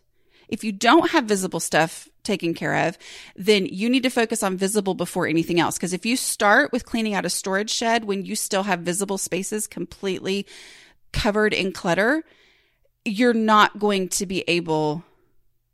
If 0.48 0.63
you 0.63 0.72
don't 0.72 1.12
have 1.12 1.25
visible 1.25 1.60
stuff 1.60 2.10
taken 2.24 2.53
care 2.53 2.88
of, 2.88 2.98
then 3.36 3.65
you 3.65 3.89
need 3.89 4.03
to 4.03 4.10
focus 4.10 4.43
on 4.43 4.58
visible 4.58 4.93
before 4.93 5.27
anything 5.27 5.60
else. 5.60 5.77
Because 5.77 5.93
if 5.93 6.05
you 6.05 6.15
start 6.15 6.72
with 6.72 6.86
cleaning 6.86 7.13
out 7.13 7.25
a 7.25 7.29
storage 7.29 7.69
shed 7.69 8.05
when 8.05 8.25
you 8.25 8.36
still 8.36 8.63
have 8.63 8.79
visible 8.79 9.17
spaces 9.17 9.67
completely 9.67 10.46
covered 11.12 11.53
in 11.53 11.72
clutter, 11.72 12.24
you're 13.05 13.34
not 13.34 13.79
going 13.79 14.10
to 14.10 14.25
be 14.25 14.43
able 14.48 15.03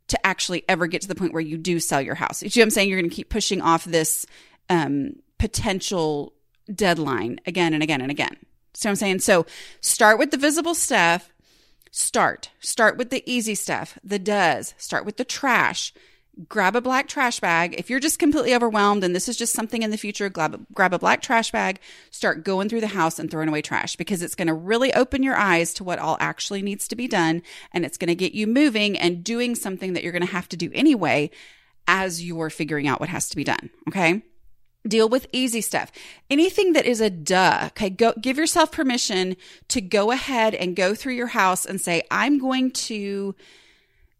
to 0.08 0.26
actually 0.26 0.64
ever 0.68 0.86
get 0.86 1.02
to 1.02 1.08
the 1.08 1.14
point 1.14 1.32
where 1.32 1.42
you 1.42 1.58
do 1.58 1.80
sell 1.80 2.00
your 2.00 2.14
house. 2.14 2.42
You 2.42 2.48
see 2.48 2.60
what 2.60 2.66
I'm 2.66 2.70
saying? 2.70 2.88
You're 2.88 3.00
going 3.00 3.10
to 3.10 3.16
keep 3.16 3.28
pushing 3.28 3.60
off 3.60 3.84
this 3.84 4.24
um, 4.70 5.16
potential 5.38 6.32
deadline 6.72 7.40
again 7.46 7.74
and 7.74 7.82
again 7.82 8.00
and 8.00 8.10
again. 8.10 8.36
See 8.76 8.88
what 8.88 8.90
I'm 8.90 8.96
saying? 8.96 9.18
So 9.20 9.46
start 9.80 10.18
with 10.18 10.30
the 10.30 10.36
visible 10.36 10.74
stuff. 10.74 11.30
Start. 11.90 12.50
Start 12.60 12.98
with 12.98 13.08
the 13.08 13.22
easy 13.24 13.54
stuff, 13.54 13.98
the 14.04 14.18
duhs. 14.18 14.74
Start 14.76 15.06
with 15.06 15.16
the 15.16 15.24
trash. 15.24 15.94
Grab 16.46 16.76
a 16.76 16.82
black 16.82 17.08
trash 17.08 17.40
bag. 17.40 17.74
If 17.78 17.88
you're 17.88 18.00
just 18.00 18.18
completely 18.18 18.54
overwhelmed 18.54 19.02
and 19.02 19.14
this 19.14 19.30
is 19.30 19.38
just 19.38 19.54
something 19.54 19.82
in 19.82 19.90
the 19.90 19.96
future, 19.96 20.28
grab, 20.28 20.66
grab 20.74 20.92
a 20.92 20.98
black 20.98 21.22
trash 21.22 21.50
bag, 21.50 21.80
start 22.10 22.44
going 22.44 22.68
through 22.68 22.82
the 22.82 22.86
house 22.88 23.18
and 23.18 23.30
throwing 23.30 23.48
away 23.48 23.62
trash 23.62 23.96
because 23.96 24.20
it's 24.20 24.34
going 24.34 24.48
to 24.48 24.52
really 24.52 24.92
open 24.92 25.22
your 25.22 25.36
eyes 25.36 25.72
to 25.72 25.84
what 25.84 25.98
all 25.98 26.18
actually 26.20 26.60
needs 26.60 26.86
to 26.88 26.96
be 26.96 27.08
done. 27.08 27.40
And 27.72 27.86
it's 27.86 27.96
going 27.96 28.08
to 28.08 28.14
get 28.14 28.34
you 28.34 28.46
moving 28.46 28.98
and 28.98 29.24
doing 29.24 29.54
something 29.54 29.94
that 29.94 30.02
you're 30.02 30.12
going 30.12 30.20
to 30.20 30.32
have 30.32 30.50
to 30.50 30.56
do 30.58 30.70
anyway 30.74 31.30
as 31.88 32.22
you're 32.22 32.50
figuring 32.50 32.86
out 32.86 33.00
what 33.00 33.08
has 33.08 33.30
to 33.30 33.36
be 33.36 33.44
done. 33.44 33.70
Okay 33.88 34.22
deal 34.88 35.08
with 35.08 35.26
easy 35.32 35.60
stuff. 35.60 35.90
Anything 36.30 36.72
that 36.74 36.86
is 36.86 37.00
a 37.00 37.10
duh. 37.10 37.64
Okay. 37.68 37.90
Go 37.90 38.12
give 38.20 38.38
yourself 38.38 38.72
permission 38.72 39.36
to 39.68 39.80
go 39.80 40.10
ahead 40.10 40.54
and 40.54 40.76
go 40.76 40.94
through 40.94 41.14
your 41.14 41.28
house 41.28 41.66
and 41.66 41.80
say, 41.80 42.02
I'm 42.10 42.38
going 42.38 42.70
to 42.72 43.34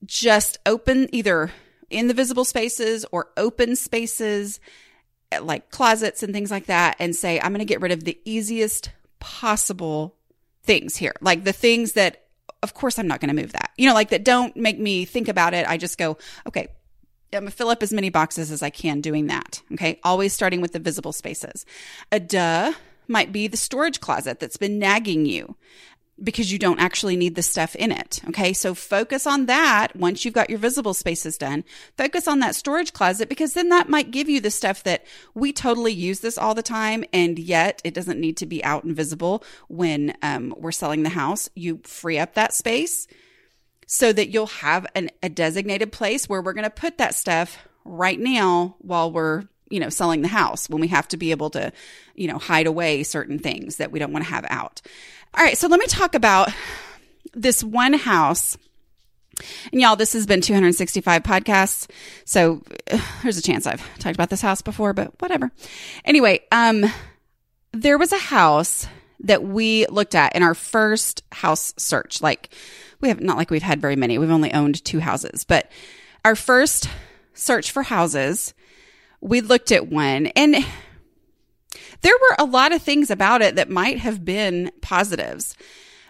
just 0.05 0.59
open 0.67 1.09
either 1.15 1.51
in 1.91 2.09
the 2.09 2.15
visible 2.15 2.45
spaces 2.45 3.05
or 3.13 3.29
open 3.37 3.77
spaces 3.77 4.61
eh, 5.33 5.39
like 5.39 5.71
closets 5.71 6.23
and 6.23 6.33
things 6.33 6.51
like 6.51 6.67
that 6.67 6.97
and 6.99 7.15
say, 7.15 7.41
I'm 7.41 7.53
going 7.53 7.61
to 7.61 7.65
get 7.65 7.81
rid 7.81 7.93
of 7.93 8.05
the 8.05 8.19
easiest 8.25 8.91
possible 9.21 10.15
things 10.63 10.97
here. 10.97 11.15
Like 11.21 11.45
the 11.45 11.53
things 11.53 11.93
that, 11.93 12.25
of 12.63 12.75
course, 12.75 12.99
I'm 12.99 13.07
not 13.07 13.21
going 13.21 13.35
to 13.35 13.41
move 13.41 13.53
that, 13.53 13.71
you 13.77 13.89
know, 13.89 13.95
like 13.95 14.11
that 14.11 14.25
don't 14.25 14.57
make 14.57 14.79
me 14.79 15.05
think 15.05 15.29
about 15.29 15.55
it. 15.55 15.67
I 15.69 15.77
just 15.77 15.99
go, 15.99 16.19
okay, 16.47 16.69
I'm 17.33 17.47
to 17.47 17.51
fill 17.51 17.69
up 17.69 17.83
as 17.83 17.93
many 17.93 18.11
boxes 18.11 18.51
as 18.51 18.63
I 18.63 18.71
can 18.71 19.01
doing 19.01 19.27
that. 19.27 19.63
Okay. 19.73 20.01
Always 20.05 20.33
starting 20.33 20.61
with 20.61 20.73
the 20.73 20.79
visible 20.79 21.13
spaces. 21.13 21.67
A 22.13 22.21
duh 22.21 22.73
might 23.09 23.33
be 23.33 23.47
the 23.47 23.57
storage 23.57 24.01
closet 24.01 24.41
that's 24.41 24.57
been 24.57 24.79
nagging 24.79 25.27
you 25.27 25.57
because 26.23 26.51
you 26.51 26.59
don't 26.59 26.81
actually 26.81 27.15
need 27.15 27.35
the 27.35 27.43
stuff 27.43 27.77
in 27.77 27.93
it. 27.93 28.21
Okay. 28.29 28.53
So 28.53 28.75
focus 28.75 29.27
on 29.27 29.47
that 29.47 29.95
once 29.95 30.25
you've 30.25 30.35
got 30.35 30.49
your 30.49 30.59
visible 30.59 30.95
spaces 30.95 31.37
done. 31.37 31.65
Focus 31.99 32.27
on 32.27 32.39
that 32.39 32.55
storage 32.55 32.93
closet 32.93 33.29
because 33.29 33.53
then 33.53 33.69
that 33.69 33.89
might 33.89 34.11
give 34.11 34.29
you 34.29 34.41
the 34.41 34.51
stuff 34.51 34.83
that 34.85 35.05
we 35.35 35.53
totally 35.53 35.93
use 35.93 36.21
this 36.21 36.39
all 36.39 36.55
the 36.55 36.63
time. 36.63 37.05
And 37.13 37.39
yet 37.39 37.83
it 37.85 37.93
doesn't 37.93 38.21
need 38.21 38.39
to 38.39 38.47
be 38.47 38.65
out 38.65 38.85
and 38.85 38.97
visible 38.97 39.45
when 39.69 40.17
um, 40.23 40.55
we're 40.57 40.73
selling 40.73 41.03
the 41.03 41.11
house. 41.11 41.51
You 41.55 41.81
free 41.85 42.19
up 42.19 42.35
that 42.35 42.55
space 42.55 43.07
so 43.87 44.13
that 44.13 44.29
you'll 44.29 44.47
have 44.47 44.87
an, 44.95 45.11
a 45.23 45.29
designated 45.29 45.93
place 45.93 46.29
where 46.29 46.43
we're 46.43 46.53
going 46.53 46.65
to 46.65 46.71
put 46.71 46.99
that 46.99 47.15
stuff 47.15 47.59
right 47.85 48.19
now 48.19 48.77
while 48.79 49.11
we're 49.11 49.45
you 49.71 49.81
know 49.81 49.89
selling 49.89 50.23
the 50.23 50.29
house 50.29 50.69
when 50.69 50.81
we 50.81 50.89
have 50.89 51.09
to 51.09 51.17
be 51.17 51.31
able 51.31 51.51
to 51.51 51.73
you 52.15 52.29
know 52.29 52.39
hide 52.39 52.67
away 52.67 53.03
certain 53.03 53.39
things 53.39 53.77
that 53.77 53.91
we 53.91 53.99
don't 53.99 54.13
want 54.13 54.25
to 54.25 54.31
have 54.31 54.45
out 54.49 54.81
all 55.37 55.45
right, 55.45 55.59
so 55.59 55.69
let 55.69 55.79
me 55.79 55.87
talk 55.87 56.15
about 56.15 56.49
this 57.35 57.63
one 57.63 57.93
house. 57.93 58.57
And 59.71 59.83
y'all, 59.83 59.97
this 59.97 60.15
has 60.15 60.25
been 60.25 60.41
265 60.41 61.23
podcasts. 61.23 61.91
So 62.25 62.63
there's 63.23 63.37
a 63.37 63.43
chance 63.43 63.67
I've 63.67 63.83
talked 63.99 64.17
about 64.17 64.31
this 64.31 64.41
house 64.41 64.63
before, 64.63 64.95
but 64.95 65.13
whatever. 65.21 65.53
Anyway, 66.07 66.41
um, 66.51 66.87
there 67.73 67.99
was 67.99 68.13
a 68.13 68.19
house 68.19 68.87
that 69.21 69.43
we 69.43 69.87
looked 69.87 70.15
at 70.15 70.35
in 70.37 70.43
our 70.43 70.55
first 70.55 71.23
house 71.33 71.75
search. 71.77 72.21
Like 72.21 72.51
we 73.01 73.09
have 73.09 73.21
not 73.21 73.37
like 73.37 73.51
we've 73.51 73.63
had 73.63 73.81
very 73.81 73.97
many. 73.97 74.19
We've 74.19 74.31
only 74.31 74.53
owned 74.53 74.85
two 74.85 75.01
houses, 75.01 75.45
but 75.45 75.71
our 76.25 76.37
first 76.37 76.89
search 77.35 77.71
for 77.71 77.83
houses, 77.83 78.55
we 79.21 79.41
looked 79.41 79.73
at 79.73 79.89
one 79.89 80.27
and 80.29 80.55
there 82.03 82.15
were 82.15 82.37
a 82.39 82.45
lot 82.45 82.73
of 82.73 82.83
things 82.83 83.11
about 83.11 83.43
it 83.43 83.57
that 83.57 83.71
might 83.71 83.99
have 83.99 84.25
been 84.25 84.71
positives. 84.81 85.57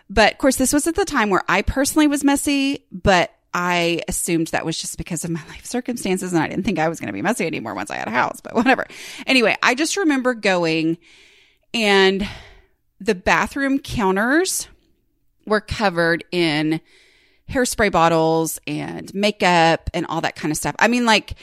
But 0.08 0.32
of 0.32 0.38
course, 0.38 0.56
this 0.56 0.72
was 0.72 0.86
at 0.86 0.94
the 0.94 1.04
time 1.04 1.30
where 1.30 1.42
I 1.48 1.62
personally 1.62 2.06
was 2.06 2.25
messy, 2.25 2.84
but 2.92 3.32
I 3.52 4.02
assumed 4.06 4.48
that 4.48 4.66
was 4.66 4.78
just 4.78 4.98
because 4.98 5.25
of 5.25 5.30
my 5.30 5.44
life 5.48 5.64
circumstances 5.64 6.32
and 6.32 6.42
I 6.42 6.48
didn't 6.48 6.64
think 6.64 6.78
I 6.78 6.88
was 6.88 7.00
going 7.00 7.08
to 7.08 7.12
be 7.12 7.22
messy 7.22 7.46
anymore 7.46 7.75
once 7.75 7.90
I 7.90 7.96
had 7.96 8.08
a 8.08 8.12
house, 8.12 8.40
but 8.40 8.54
whatever. 8.54 8.86
Anyway, 9.26 9.56
I 9.62 9.75
just 9.75 9.96
remember 9.96 10.34
going 10.34 10.98
and 11.72 12.26
the 13.00 13.14
bathroom 13.14 13.78
counters 13.78 14.68
were 15.46 15.60
covered 15.60 16.24
in 16.32 16.80
hairspray 17.48 17.92
bottles 17.92 18.58
and 18.66 19.14
makeup 19.14 19.88
and 19.94 20.06
all 20.06 20.20
that 20.20 20.36
kind 20.36 20.50
of 20.50 20.58
stuff. 20.58 20.74
I 20.78 20.88
mean, 20.88 21.04
like, 21.04 21.34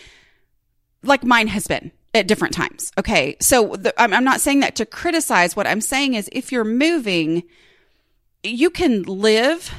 like 1.03 1.23
mine 1.23 1.47
has 1.47 1.67
been 1.67 1.91
at 2.13 2.27
different 2.27 2.53
times. 2.53 2.91
Okay. 2.97 3.37
So 3.39 3.75
the, 3.75 3.93
I'm, 4.01 4.13
I'm 4.13 4.23
not 4.23 4.41
saying 4.41 4.59
that 4.61 4.75
to 4.75 4.85
criticize. 4.85 5.55
What 5.55 5.67
I'm 5.67 5.81
saying 5.81 6.15
is 6.15 6.29
if 6.31 6.51
you're 6.51 6.63
moving, 6.65 7.43
you 8.43 8.69
can 8.69 9.03
live 9.03 9.73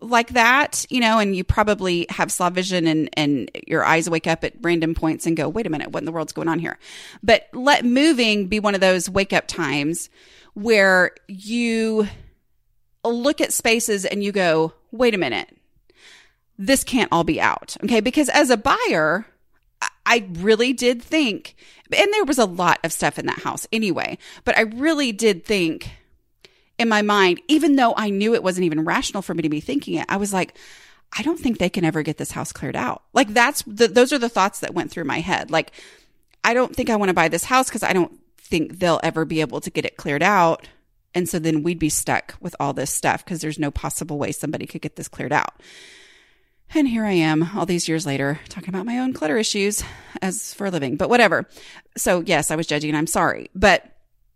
like 0.00 0.30
that, 0.30 0.84
you 0.90 1.00
know, 1.00 1.18
and 1.18 1.34
you 1.34 1.44
probably 1.44 2.06
have 2.10 2.30
slob 2.30 2.54
vision 2.54 2.86
and, 2.86 3.08
and 3.14 3.50
your 3.66 3.84
eyes 3.84 4.10
wake 4.10 4.26
up 4.26 4.44
at 4.44 4.52
random 4.60 4.94
points 4.94 5.26
and 5.26 5.36
go, 5.36 5.48
wait 5.48 5.66
a 5.66 5.70
minute, 5.70 5.92
what 5.92 6.00
in 6.00 6.04
the 6.04 6.12
world's 6.12 6.32
going 6.32 6.48
on 6.48 6.58
here? 6.58 6.78
But 7.22 7.48
let 7.52 7.84
moving 7.84 8.48
be 8.48 8.60
one 8.60 8.74
of 8.74 8.80
those 8.82 9.08
wake 9.08 9.32
up 9.32 9.46
times 9.46 10.10
where 10.54 11.12
you 11.28 12.08
look 13.04 13.40
at 13.40 13.52
spaces 13.52 14.04
and 14.04 14.24
you 14.24 14.32
go, 14.32 14.72
wait 14.90 15.14
a 15.14 15.18
minute, 15.18 15.54
this 16.58 16.84
can't 16.84 17.08
all 17.12 17.24
be 17.24 17.40
out. 17.40 17.76
Okay. 17.84 18.00
Because 18.00 18.28
as 18.28 18.50
a 18.50 18.56
buyer, 18.56 19.26
I 20.06 20.26
really 20.32 20.72
did 20.72 21.02
think, 21.02 21.56
and 21.92 22.12
there 22.12 22.24
was 22.24 22.38
a 22.38 22.44
lot 22.44 22.78
of 22.84 22.92
stuff 22.92 23.18
in 23.18 23.26
that 23.26 23.40
house 23.40 23.66
anyway, 23.72 24.18
but 24.44 24.56
I 24.56 24.62
really 24.62 25.12
did 25.12 25.44
think 25.44 25.90
in 26.78 26.88
my 26.88 27.02
mind, 27.02 27.40
even 27.48 27.76
though 27.76 27.94
I 27.96 28.10
knew 28.10 28.34
it 28.34 28.42
wasn't 28.42 28.64
even 28.64 28.84
rational 28.84 29.22
for 29.22 29.34
me 29.34 29.42
to 29.42 29.48
be 29.48 29.60
thinking 29.60 29.94
it, 29.94 30.06
I 30.08 30.16
was 30.16 30.32
like, 30.32 30.56
I 31.16 31.22
don't 31.22 31.38
think 31.38 31.58
they 31.58 31.68
can 31.68 31.84
ever 31.84 32.02
get 32.02 32.16
this 32.16 32.32
house 32.32 32.52
cleared 32.52 32.76
out. 32.76 33.02
Like 33.12 33.28
that's 33.28 33.62
the, 33.66 33.88
those 33.88 34.12
are 34.12 34.18
the 34.18 34.28
thoughts 34.28 34.60
that 34.60 34.74
went 34.74 34.90
through 34.90 35.04
my 35.04 35.20
head. 35.20 35.50
Like, 35.50 35.72
I 36.42 36.54
don't 36.54 36.74
think 36.74 36.90
I 36.90 36.96
want 36.96 37.08
to 37.08 37.14
buy 37.14 37.28
this 37.28 37.44
house 37.44 37.68
because 37.68 37.82
I 37.82 37.92
don't 37.92 38.18
think 38.44 38.78
they'll 38.78 39.00
ever 39.02 39.24
be 39.24 39.40
able 39.40 39.60
to 39.60 39.70
get 39.70 39.84
it 39.84 39.96
cleared 39.96 40.22
out. 40.22 40.68
And 41.14 41.28
so 41.28 41.38
then 41.38 41.62
we'd 41.62 41.78
be 41.78 41.88
stuck 41.88 42.34
with 42.40 42.56
all 42.58 42.72
this 42.72 42.90
stuff 42.90 43.24
because 43.24 43.40
there's 43.40 43.58
no 43.58 43.70
possible 43.70 44.18
way 44.18 44.32
somebody 44.32 44.66
could 44.66 44.82
get 44.82 44.96
this 44.96 45.08
cleared 45.08 45.32
out. 45.32 45.60
And 46.74 46.88
here 46.88 47.04
I 47.04 47.12
am 47.12 47.50
all 47.54 47.66
these 47.66 47.88
years 47.88 48.04
later 48.04 48.40
talking 48.48 48.70
about 48.70 48.86
my 48.86 48.98
own 48.98 49.12
clutter 49.12 49.38
issues 49.38 49.84
as 50.22 50.54
for 50.54 50.66
a 50.66 50.70
living, 50.70 50.96
but 50.96 51.08
whatever. 51.08 51.48
So, 51.96 52.20
yes, 52.20 52.50
I 52.50 52.56
was 52.56 52.66
judging 52.66 52.90
and 52.90 52.96
I'm 52.96 53.06
sorry. 53.06 53.48
But 53.54 53.84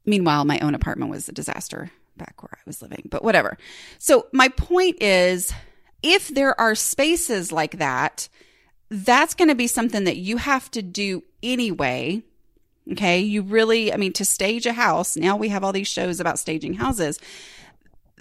meanwhile, 0.06 0.44
my 0.44 0.58
own 0.60 0.74
apartment 0.74 1.10
was 1.10 1.28
a 1.28 1.32
disaster 1.32 1.90
back 2.16 2.42
where 2.42 2.50
I 2.54 2.62
was 2.64 2.80
living, 2.80 3.08
but 3.10 3.24
whatever. 3.24 3.58
So, 3.98 4.26
my 4.32 4.48
point 4.48 5.02
is 5.02 5.52
if 6.02 6.28
there 6.28 6.58
are 6.60 6.74
spaces 6.74 7.50
like 7.50 7.78
that, 7.78 8.28
that's 8.90 9.34
going 9.34 9.48
to 9.48 9.54
be 9.54 9.66
something 9.66 10.04
that 10.04 10.16
you 10.16 10.36
have 10.36 10.70
to 10.72 10.82
do 10.82 11.24
anyway. 11.42 12.22
Okay. 12.92 13.20
You 13.20 13.42
really, 13.42 13.92
I 13.92 13.96
mean, 13.96 14.12
to 14.14 14.24
stage 14.24 14.66
a 14.66 14.72
house, 14.72 15.16
now 15.16 15.36
we 15.36 15.48
have 15.48 15.62
all 15.62 15.72
these 15.72 15.88
shows 15.88 16.20
about 16.20 16.38
staging 16.38 16.74
houses 16.74 17.18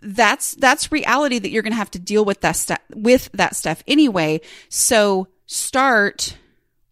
that's 0.03 0.55
that's 0.55 0.91
reality 0.91 1.39
that 1.39 1.49
you're 1.49 1.63
going 1.63 1.73
to 1.73 1.77
have 1.77 1.91
to 1.91 1.99
deal 1.99 2.25
with 2.25 2.41
that 2.41 2.55
stuff 2.55 2.79
with 2.93 3.29
that 3.33 3.55
stuff 3.55 3.83
anyway. 3.87 4.41
So 4.69 5.27
start 5.45 6.37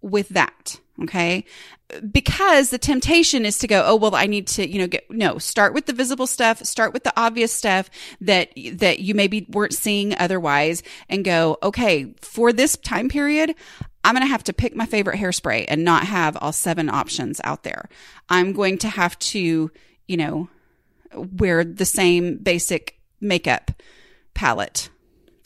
with 0.01 0.29
that, 0.29 0.79
okay? 1.03 1.45
Because 2.11 2.71
the 2.71 2.77
temptation 2.77 3.45
is 3.45 3.59
to 3.59 3.67
go, 3.67 3.83
oh 3.85 3.95
well, 3.95 4.15
I 4.15 4.25
need 4.25 4.47
to, 4.47 4.67
you 4.67 4.79
know, 4.79 4.87
get 4.87 5.09
no. 5.09 5.37
Start 5.37 5.73
with 5.73 5.85
the 5.85 5.93
visible 5.93 6.25
stuff. 6.25 6.63
Start 6.65 6.93
with 6.93 7.03
the 7.03 7.13
obvious 7.15 7.53
stuff 7.53 7.89
that 8.21 8.49
that 8.73 8.99
you 8.99 9.13
maybe 9.13 9.45
weren't 9.49 9.73
seeing 9.73 10.17
otherwise, 10.17 10.81
and 11.09 11.23
go, 11.23 11.57
okay, 11.61 12.13
for 12.19 12.51
this 12.51 12.75
time 12.77 13.07
period, 13.07 13.53
I'm 14.05 14.13
going 14.13 14.25
to 14.25 14.31
have 14.31 14.43
to 14.45 14.53
pick 14.53 14.75
my 14.75 14.85
favorite 14.85 15.19
hairspray 15.19 15.65
and 15.67 15.83
not 15.83 16.05
have 16.05 16.37
all 16.39 16.53
seven 16.53 16.89
options 16.89 17.41
out 17.43 17.63
there. 17.63 17.89
I'm 18.29 18.53
going 18.53 18.77
to 18.79 18.87
have 18.87 19.17
to, 19.19 19.71
you 20.07 20.17
know, 20.17 20.47
wear 21.13 21.63
the 21.63 21.85
same 21.85 22.37
basic 22.37 22.99
makeup 23.19 23.71
palette. 24.35 24.89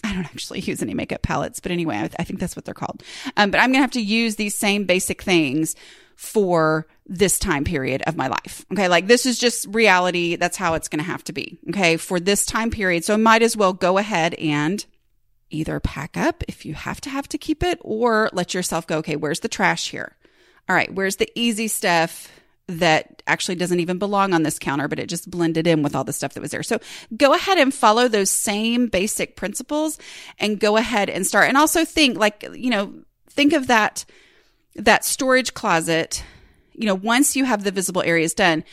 I 0.04 0.14
don't 0.14 0.26
actually 0.26 0.60
use 0.60 0.82
any 0.82 0.94
makeup 0.94 1.22
palettes, 1.22 1.62
but 1.62 1.72
anyway, 1.72 1.96
I, 1.96 2.02
th- 2.02 2.16
I 2.20 2.24
think 2.26 2.42
that's 2.42 2.58
what 2.58 2.66
they're 2.66 2.74
called. 2.74 3.02
Um, 3.38 3.50
but 3.50 3.60
I'm 3.60 3.68
going 3.70 3.80
to 3.80 3.82
have 3.82 3.92
to 3.92 4.02
use 4.02 4.36
these 4.36 4.58
same 4.58 4.84
basic 4.84 5.22
things 5.22 5.76
for 6.18 6.86
this 7.06 7.40
time 7.40 7.64
period 7.64 8.02
of 8.08 8.18
my 8.18 8.28
life. 8.28 8.66
Okay. 8.74 8.90
Like 8.90 9.08
this 9.08 9.26
is 9.26 9.40
just 9.40 9.66
reality. 9.70 10.36
That's 10.36 10.58
how 10.58 10.74
it's 10.74 10.90
going 10.90 11.00
to 11.04 11.10
have 11.10 11.24
to 11.24 11.34
be. 11.34 11.58
Okay. 11.70 11.96
For 11.96 12.20
this 12.20 12.46
time 12.46 12.72
period. 12.72 13.06
So 13.06 13.14
I 13.14 13.18
might 13.18 13.42
as 13.42 13.56
well 13.56 13.72
go 13.72 13.98
ahead 13.98 14.34
and 14.34 14.86
either 15.50 15.80
pack 15.80 16.18
up 16.18 16.44
if 16.48 16.66
you 16.66 16.74
have 16.74 17.02
to 17.02 17.10
have 17.10 17.28
to 17.30 17.38
keep 17.38 17.64
it 17.64 17.80
or 17.82 18.30
let 18.34 18.54
yourself 18.54 18.88
go, 18.88 18.98
okay, 18.98 19.16
where's 19.16 19.40
the 19.40 19.48
trash 19.48 19.90
here? 19.90 20.16
All 20.68 20.76
right. 20.76 20.94
Where's 20.94 21.16
the 21.16 21.30
easy 21.36 21.68
stuff? 21.68 22.30
that 22.70 23.24
actually 23.26 23.56
doesn't 23.56 23.80
even 23.80 23.98
belong 23.98 24.32
on 24.32 24.44
this 24.44 24.60
counter, 24.60 24.88
but 24.88 25.00
it 25.00 25.10
just 25.10 25.30
blended 25.30 25.66
in 25.66 25.82
with 25.82 25.96
all 25.96 26.04
the 26.04 26.14
stuff 26.14 26.36
that 26.36 26.42
was 26.42 26.52
there. 26.52 26.62
So 26.62 26.80
go 27.18 27.34
ahead 27.34 27.58
and 27.58 27.74
follow 27.74 28.08
those 28.08 28.30
same 28.30 28.88
basic 28.88 29.36
principles 29.36 29.98
and 30.38 30.60
go 30.60 30.78
ahead 30.78 31.10
and 31.10 31.26
start. 31.26 31.50
And 31.50 31.58
also 31.58 31.84
think 31.84 32.18
like, 32.18 32.48
you 32.54 32.70
know, 32.70 32.94
think 33.28 33.54
of 33.54 33.68
that, 33.68 34.06
that 34.76 35.04
storage 35.04 35.56
closet. 35.56 36.24
You 36.80 36.86
know, 36.86 36.96
once 36.96 37.36
you 37.36 37.44
have 37.44 37.66
the 37.66 37.72
visible 37.72 38.02
areas 38.04 38.34
done, 38.34 38.64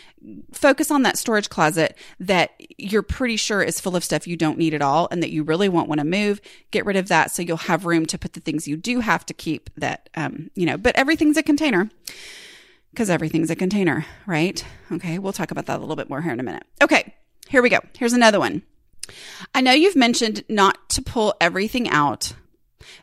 focus 0.52 0.92
on 0.92 1.02
that 1.02 1.18
storage 1.18 1.48
closet 1.48 1.98
that 2.20 2.52
you're 2.78 3.02
pretty 3.02 3.36
sure 3.36 3.64
is 3.64 3.80
full 3.80 3.96
of 3.96 4.04
stuff 4.04 4.28
you 4.28 4.36
don't 4.36 4.58
need 4.58 4.74
at 4.74 4.80
all 4.80 5.08
and 5.10 5.24
that 5.24 5.32
you 5.32 5.42
really 5.42 5.68
won't 5.68 5.88
want 5.88 5.98
to 5.98 6.06
move. 6.06 6.40
Get 6.70 6.86
rid 6.86 6.94
of 6.94 7.08
that 7.08 7.32
so 7.32 7.42
you'll 7.42 7.56
have 7.56 7.84
room 7.84 8.06
to 8.06 8.16
put 8.16 8.34
the 8.34 8.40
things 8.40 8.68
you 8.68 8.76
do 8.76 9.00
have 9.00 9.26
to 9.26 9.34
keep 9.34 9.70
that, 9.76 10.08
um, 10.14 10.52
you 10.54 10.66
know, 10.66 10.76
but 10.76 10.94
everything's 10.94 11.36
a 11.36 11.42
container 11.42 11.90
because 12.92 13.10
everything's 13.10 13.50
a 13.50 13.56
container, 13.56 14.06
right? 14.24 14.64
Okay, 14.92 15.18
we'll 15.18 15.32
talk 15.32 15.50
about 15.50 15.66
that 15.66 15.78
a 15.78 15.80
little 15.80 15.96
bit 15.96 16.08
more 16.08 16.22
here 16.22 16.32
in 16.32 16.38
a 16.38 16.44
minute. 16.44 16.62
Okay, 16.80 17.12
here 17.48 17.60
we 17.60 17.70
go. 17.70 17.80
Here's 17.98 18.12
another 18.12 18.38
one. 18.38 18.62
I 19.52 19.62
know 19.62 19.72
you've 19.72 19.96
mentioned 19.96 20.44
not 20.48 20.88
to 20.90 21.02
pull 21.02 21.34
everything 21.40 21.88
out, 21.88 22.34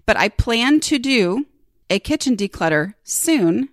but 0.05 0.15
I 0.15 0.29
plan 0.29 0.79
to 0.79 0.97
do 0.97 1.45
a 1.89 1.99
kitchen 1.99 2.37
declutter 2.37 2.93
soon 3.03 3.67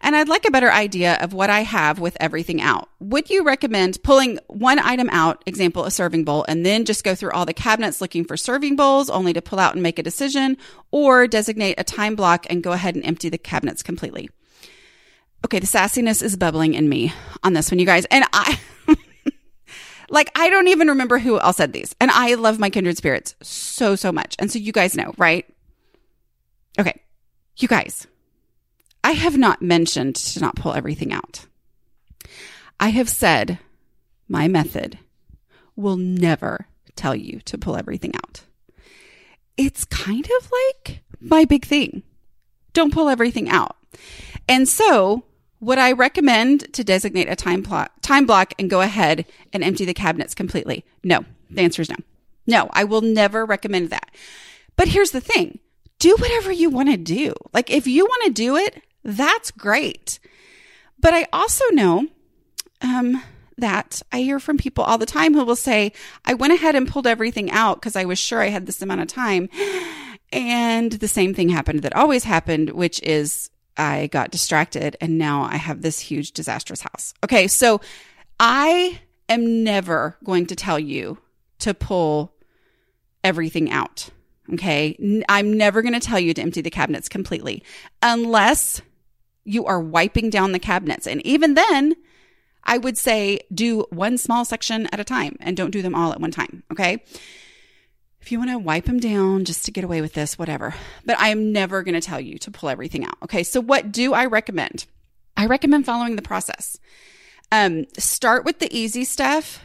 And 0.00 0.14
I'd 0.16 0.28
like 0.28 0.46
a 0.46 0.50
better 0.50 0.70
idea 0.70 1.14
of 1.20 1.32
what 1.32 1.50
I 1.50 1.60
have 1.60 1.98
with 1.98 2.16
everything 2.20 2.60
out. 2.60 2.88
Would 3.00 3.30
you 3.30 3.44
recommend 3.44 4.02
pulling 4.02 4.38
one 4.48 4.78
item 4.78 5.08
out, 5.10 5.42
example, 5.46 5.84
a 5.84 5.90
serving 5.90 6.24
bowl, 6.24 6.44
and 6.48 6.64
then 6.64 6.84
just 6.84 7.04
go 7.04 7.14
through 7.14 7.32
all 7.32 7.46
the 7.46 7.54
cabinets 7.54 8.00
looking 8.00 8.24
for 8.24 8.36
serving 8.36 8.76
bowls 8.76 9.10
only 9.10 9.32
to 9.32 9.42
pull 9.42 9.58
out 9.58 9.74
and 9.74 9.82
make 9.82 9.98
a 9.98 10.02
decision, 10.02 10.56
or 10.90 11.26
designate 11.26 11.78
a 11.78 11.84
time 11.84 12.16
block 12.16 12.46
and 12.50 12.62
go 12.62 12.72
ahead 12.72 12.94
and 12.94 13.04
empty 13.04 13.28
the 13.28 13.38
cabinets 13.38 13.82
completely? 13.82 14.28
Okay, 15.44 15.58
the 15.58 15.66
sassiness 15.66 16.22
is 16.22 16.36
bubbling 16.36 16.74
in 16.74 16.88
me 16.88 17.12
on 17.42 17.52
this 17.52 17.70
one, 17.70 17.78
you 17.78 17.86
guys. 17.86 18.06
And 18.06 18.24
I. 18.32 18.58
Like, 20.10 20.30
I 20.36 20.50
don't 20.50 20.68
even 20.68 20.88
remember 20.88 21.18
who 21.18 21.40
else 21.40 21.56
said 21.56 21.72
these. 21.72 21.94
And 22.00 22.10
I 22.10 22.34
love 22.34 22.58
my 22.58 22.70
kindred 22.70 22.96
spirits 22.96 23.34
so, 23.42 23.96
so 23.96 24.12
much. 24.12 24.36
And 24.38 24.50
so 24.50 24.58
you 24.58 24.70
guys 24.70 24.96
know, 24.96 25.12
right? 25.16 25.44
Okay. 26.78 27.00
You 27.56 27.68
guys, 27.68 28.06
I 29.04 29.12
have 29.12 29.36
not 29.36 29.60
mentioned 29.60 30.16
to 30.16 30.40
not 30.40 30.56
pull 30.56 30.72
everything 30.72 31.12
out. 31.12 31.44
I 32.80 32.88
have 32.88 33.10
said 33.10 33.58
my 34.28 34.48
method 34.48 34.98
will 35.76 35.98
never 35.98 36.68
tell 36.96 37.14
you 37.14 37.40
to 37.40 37.58
pull 37.58 37.76
everything 37.76 38.14
out. 38.16 38.44
It's 39.58 39.84
kind 39.84 40.26
of 40.40 40.50
like 40.50 41.02
my 41.20 41.44
big 41.44 41.66
thing. 41.66 42.02
Don't 42.72 42.94
pull 42.94 43.10
everything 43.10 43.50
out. 43.50 43.76
And 44.48 44.66
so 44.66 45.24
would 45.60 45.78
I 45.78 45.92
recommend 45.92 46.72
to 46.72 46.82
designate 46.82 47.28
a 47.28 47.36
time 47.36 47.60
block, 47.60 47.92
time 48.00 48.24
block 48.24 48.54
and 48.58 48.70
go 48.70 48.80
ahead 48.80 49.26
and 49.52 49.62
empty 49.62 49.84
the 49.84 49.92
cabinets 49.92 50.34
completely? 50.34 50.82
No. 51.04 51.26
The 51.50 51.60
answer 51.60 51.82
is 51.82 51.90
no. 51.90 51.96
No, 52.46 52.70
I 52.72 52.84
will 52.84 53.02
never 53.02 53.44
recommend 53.44 53.90
that. 53.90 54.10
But 54.76 54.88
here's 54.88 55.10
the 55.10 55.20
thing. 55.20 55.58
Do 55.98 56.16
whatever 56.18 56.50
you 56.50 56.70
want 56.70 56.90
to 56.90 56.96
do. 56.96 57.34
Like 57.52 57.70
if 57.70 57.86
you 57.86 58.06
want 58.06 58.24
to 58.24 58.32
do 58.32 58.56
it, 58.56 58.82
that's 59.04 59.50
great. 59.50 60.18
But 60.98 61.14
I 61.14 61.26
also 61.32 61.64
know 61.70 62.06
um, 62.80 63.22
that 63.58 64.02
I 64.12 64.20
hear 64.20 64.40
from 64.40 64.58
people 64.58 64.84
all 64.84 64.98
the 64.98 65.06
time 65.06 65.34
who 65.34 65.44
will 65.44 65.56
say, 65.56 65.92
I 66.24 66.34
went 66.34 66.52
ahead 66.52 66.74
and 66.74 66.88
pulled 66.88 67.06
everything 67.06 67.50
out 67.50 67.80
because 67.80 67.96
I 67.96 68.04
was 68.04 68.18
sure 68.18 68.40
I 68.40 68.48
had 68.48 68.66
this 68.66 68.82
amount 68.82 69.02
of 69.02 69.08
time. 69.08 69.48
And 70.32 70.92
the 70.92 71.08
same 71.08 71.34
thing 71.34 71.48
happened 71.48 71.82
that 71.82 71.94
always 71.94 72.24
happened, 72.24 72.70
which 72.70 73.00
is 73.02 73.50
I 73.76 74.08
got 74.08 74.30
distracted 74.30 74.96
and 75.00 75.18
now 75.18 75.42
I 75.42 75.56
have 75.56 75.82
this 75.82 76.00
huge 76.00 76.32
disastrous 76.32 76.80
house. 76.80 77.14
Okay. 77.22 77.46
So 77.46 77.80
I 78.40 79.00
am 79.28 79.62
never 79.62 80.16
going 80.24 80.46
to 80.46 80.56
tell 80.56 80.78
you 80.78 81.18
to 81.60 81.74
pull 81.74 82.34
everything 83.22 83.70
out. 83.70 84.10
Okay. 84.52 85.22
I'm 85.28 85.56
never 85.56 85.82
going 85.82 85.94
to 85.94 86.00
tell 86.00 86.18
you 86.18 86.34
to 86.34 86.42
empty 86.42 86.60
the 86.60 86.70
cabinets 86.70 87.08
completely 87.08 87.62
unless 88.02 88.82
you 89.44 89.66
are 89.66 89.80
wiping 89.80 90.30
down 90.30 90.52
the 90.52 90.58
cabinets. 90.58 91.06
And 91.06 91.24
even 91.26 91.54
then, 91.54 91.94
I 92.64 92.78
would 92.78 92.96
say 92.96 93.40
do 93.52 93.86
one 93.90 94.18
small 94.18 94.44
section 94.44 94.88
at 94.92 95.00
a 95.00 95.04
time 95.04 95.36
and 95.40 95.56
don't 95.56 95.70
do 95.70 95.82
them 95.82 95.94
all 95.94 96.12
at 96.12 96.20
one 96.20 96.30
time. 96.30 96.62
Okay 96.72 97.02
if 98.24 98.32
you 98.32 98.38
want 98.38 98.50
to 98.50 98.58
wipe 98.58 98.86
them 98.86 98.98
down 98.98 99.44
just 99.44 99.66
to 99.66 99.70
get 99.70 99.84
away 99.84 100.00
with 100.00 100.14
this, 100.14 100.38
whatever. 100.38 100.74
But 101.04 101.20
I 101.20 101.28
am 101.28 101.52
never 101.52 101.82
going 101.82 101.94
to 101.94 102.00
tell 102.00 102.18
you 102.18 102.38
to 102.38 102.50
pull 102.50 102.70
everything 102.70 103.04
out. 103.04 103.18
Okay. 103.22 103.42
So 103.42 103.60
what 103.60 103.92
do 103.92 104.14
I 104.14 104.24
recommend? 104.24 104.86
I 105.36 105.44
recommend 105.44 105.84
following 105.84 106.16
the 106.16 106.22
process. 106.22 106.80
Um, 107.52 107.84
start 107.98 108.46
with 108.46 108.60
the 108.60 108.74
easy 108.74 109.04
stuff. 109.04 109.62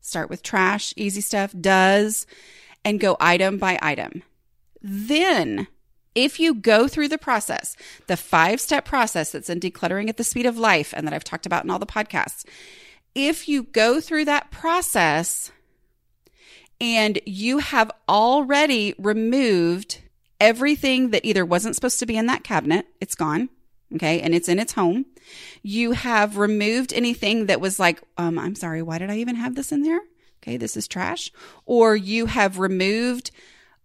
Start 0.00 0.30
with 0.30 0.44
trash, 0.44 0.94
easy 0.96 1.20
stuff, 1.20 1.52
duhs, 1.54 2.24
and 2.84 3.00
go 3.00 3.16
item 3.18 3.58
by 3.58 3.80
item. 3.82 4.22
Then 4.80 5.66
if 6.14 6.38
you 6.38 6.54
go 6.54 6.88
through 6.88 7.08
the 7.08 7.18
process, 7.18 7.76
the 8.06 8.16
five 8.16 8.60
step 8.60 8.84
process 8.84 9.32
that's 9.32 9.50
in 9.50 9.60
decluttering 9.60 10.08
at 10.08 10.16
the 10.16 10.24
speed 10.24 10.46
of 10.46 10.58
life 10.58 10.92
and 10.96 11.06
that 11.06 11.14
I've 11.14 11.24
talked 11.24 11.46
about 11.46 11.64
in 11.64 11.70
all 11.70 11.78
the 11.78 11.86
podcasts, 11.86 12.44
if 13.14 13.48
you 13.48 13.64
go 13.64 14.00
through 14.00 14.24
that 14.26 14.50
process, 14.50 15.52
and 16.82 17.20
you 17.24 17.58
have 17.58 17.92
already 18.08 18.92
removed 18.98 20.00
everything 20.40 21.10
that 21.10 21.24
either 21.24 21.46
wasn't 21.46 21.76
supposed 21.76 22.00
to 22.00 22.06
be 22.06 22.16
in 22.16 22.26
that 22.26 22.42
cabinet, 22.42 22.86
it's 23.00 23.14
gone. 23.14 23.48
Okay. 23.94 24.20
And 24.20 24.34
it's 24.34 24.48
in 24.48 24.58
its 24.58 24.72
home. 24.72 25.06
You 25.62 25.92
have 25.92 26.38
removed 26.38 26.92
anything 26.92 27.46
that 27.46 27.60
was 27.60 27.78
like, 27.78 28.02
um, 28.18 28.36
I'm 28.36 28.56
sorry, 28.56 28.82
why 28.82 28.98
did 28.98 29.10
I 29.10 29.18
even 29.18 29.36
have 29.36 29.54
this 29.54 29.70
in 29.70 29.82
there? 29.82 30.00
Okay. 30.42 30.56
This 30.56 30.76
is 30.76 30.88
trash. 30.88 31.30
Or 31.66 31.94
you 31.94 32.26
have 32.26 32.58
removed 32.58 33.30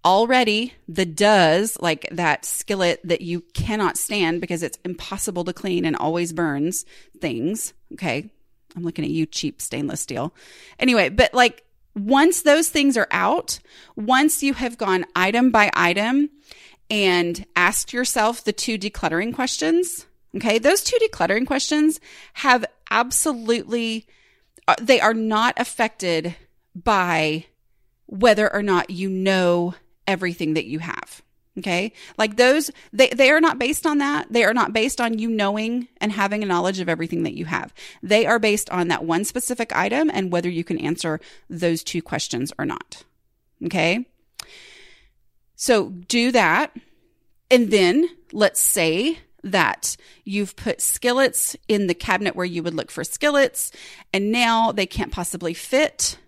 already 0.05 0.73
the 0.87 1.05
duhs, 1.05 1.77
like 1.81 2.07
that 2.11 2.45
skillet 2.45 3.01
that 3.03 3.21
you 3.21 3.41
cannot 3.53 3.97
stand 3.97 4.41
because 4.41 4.63
it's 4.63 4.79
impossible 4.85 5.43
to 5.43 5.53
clean 5.53 5.85
and 5.85 5.95
always 5.95 6.33
burns 6.33 6.85
things. 7.19 7.73
Okay. 7.93 8.29
I'm 8.75 8.83
looking 8.83 9.05
at 9.05 9.11
you, 9.11 9.25
cheap 9.25 9.61
stainless 9.61 10.01
steel. 10.01 10.33
Anyway, 10.79 11.09
but 11.09 11.33
like 11.33 11.63
once 11.95 12.43
those 12.43 12.69
things 12.69 12.95
are 12.95 13.07
out, 13.11 13.59
once 13.95 14.43
you 14.43 14.53
have 14.53 14.77
gone 14.77 15.05
item 15.15 15.49
by 15.49 15.71
item 15.73 16.29
and 16.89 17.45
asked 17.55 17.91
yourself 17.91 18.43
the 18.43 18.53
two 18.53 18.77
decluttering 18.77 19.33
questions, 19.33 20.05
okay, 20.35 20.59
those 20.59 20.83
two 20.83 20.97
decluttering 21.01 21.47
questions 21.47 21.99
have 22.33 22.65
absolutely, 22.91 24.05
uh, 24.67 24.75
they 24.79 24.99
are 24.99 25.13
not 25.13 25.55
affected 25.57 26.35
by 26.75 27.45
whether 28.05 28.51
or 28.53 28.61
not 28.61 28.89
you 28.89 29.09
know 29.09 29.73
everything 30.07 30.53
that 30.53 30.65
you 30.65 30.79
have. 30.79 31.21
Okay. 31.57 31.91
Like 32.17 32.37
those, 32.37 32.69
they, 32.93 33.09
they 33.09 33.31
are 33.31 33.41
not 33.41 33.57
based 33.57 33.87
on 33.87 33.97
that. 33.97 34.27
They 34.31 34.43
are 34.43 34.53
not 34.53 34.73
based 34.73 35.01
on 35.01 35.17
you 35.17 35.27
knowing 35.27 35.87
and 35.99 36.11
having 36.11 36.43
a 36.43 36.45
knowledge 36.45 36.79
of 36.79 36.87
everything 36.87 37.23
that 37.23 37.33
you 37.33 37.45
have. 37.45 37.73
They 38.03 38.27
are 38.27 38.37
based 38.37 38.69
on 38.69 38.89
that 38.89 39.03
one 39.03 39.25
specific 39.25 39.75
item 39.75 40.11
and 40.13 40.31
whether 40.31 40.49
you 40.49 40.63
can 40.63 40.77
answer 40.77 41.19
those 41.49 41.83
two 41.83 42.03
questions 42.03 42.53
or 42.59 42.65
not. 42.65 43.03
Okay. 43.65 44.05
So 45.55 45.89
do 45.89 46.31
that. 46.31 46.75
And 47.49 47.71
then 47.71 48.07
let's 48.31 48.61
say 48.61 49.19
that 49.43 49.97
you've 50.25 50.55
put 50.55 50.79
skillets 50.79 51.55
in 51.67 51.87
the 51.87 51.95
cabinet 51.95 52.35
where 52.35 52.45
you 52.45 52.61
would 52.61 52.75
look 52.75 52.91
for 52.91 53.03
skillets 53.03 53.71
and 54.13 54.31
now 54.31 54.71
they 54.71 54.85
can't 54.85 55.11
possibly 55.11 55.55
fit 55.55 56.19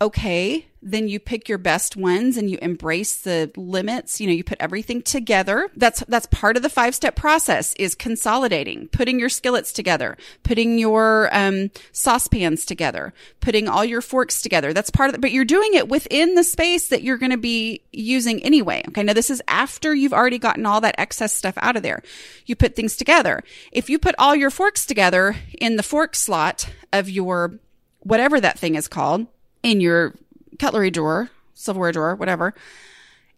okay, 0.00 0.66
then 0.82 1.08
you 1.08 1.20
pick 1.20 1.48
your 1.48 1.58
best 1.58 1.96
ones 1.96 2.36
and 2.36 2.50
you 2.50 2.58
embrace 2.62 3.16
the 3.16 3.50
limits. 3.56 4.20
You 4.20 4.26
know, 4.26 4.32
you 4.32 4.44
put 4.44 4.60
everything 4.60 5.02
together. 5.02 5.68
That's, 5.76 6.02
that's 6.08 6.26
part 6.26 6.56
of 6.56 6.62
the 6.62 6.70
five 6.70 6.94
step 6.94 7.16
process 7.16 7.74
is 7.74 7.94
consolidating, 7.94 8.88
putting 8.88 9.20
your 9.20 9.28
skillets 9.28 9.72
together, 9.72 10.16
putting 10.42 10.78
your, 10.78 11.28
um, 11.32 11.70
saucepans 11.92 12.64
together, 12.64 13.12
putting 13.40 13.68
all 13.68 13.84
your 13.84 14.00
forks 14.00 14.40
together. 14.40 14.72
That's 14.72 14.90
part 14.90 15.10
of 15.10 15.14
it, 15.14 15.20
but 15.20 15.32
you're 15.32 15.44
doing 15.44 15.74
it 15.74 15.88
within 15.88 16.34
the 16.34 16.44
space 16.44 16.88
that 16.88 17.02
you're 17.02 17.18
going 17.18 17.32
to 17.32 17.38
be 17.38 17.82
using 17.92 18.42
anyway. 18.42 18.82
Okay. 18.88 19.02
Now 19.02 19.12
this 19.12 19.30
is 19.30 19.42
after 19.48 19.94
you've 19.94 20.14
already 20.14 20.38
gotten 20.38 20.64
all 20.64 20.80
that 20.80 20.98
excess 20.98 21.34
stuff 21.34 21.54
out 21.58 21.76
of 21.76 21.82
there. 21.82 22.02
You 22.46 22.56
put 22.56 22.74
things 22.74 22.96
together. 22.96 23.42
If 23.70 23.90
you 23.90 23.98
put 23.98 24.14
all 24.18 24.34
your 24.34 24.50
forks 24.50 24.86
together 24.86 25.36
in 25.60 25.76
the 25.76 25.82
fork 25.82 26.16
slot 26.16 26.70
of 26.92 27.10
your, 27.10 27.58
whatever 28.00 28.40
that 28.40 28.58
thing 28.58 28.76
is 28.76 28.88
called, 28.88 29.26
in 29.62 29.80
your 29.80 30.14
cutlery 30.60 30.90
drawer, 30.90 31.30
silverware 31.54 31.92
drawer, 31.92 32.14
whatever, 32.14 32.54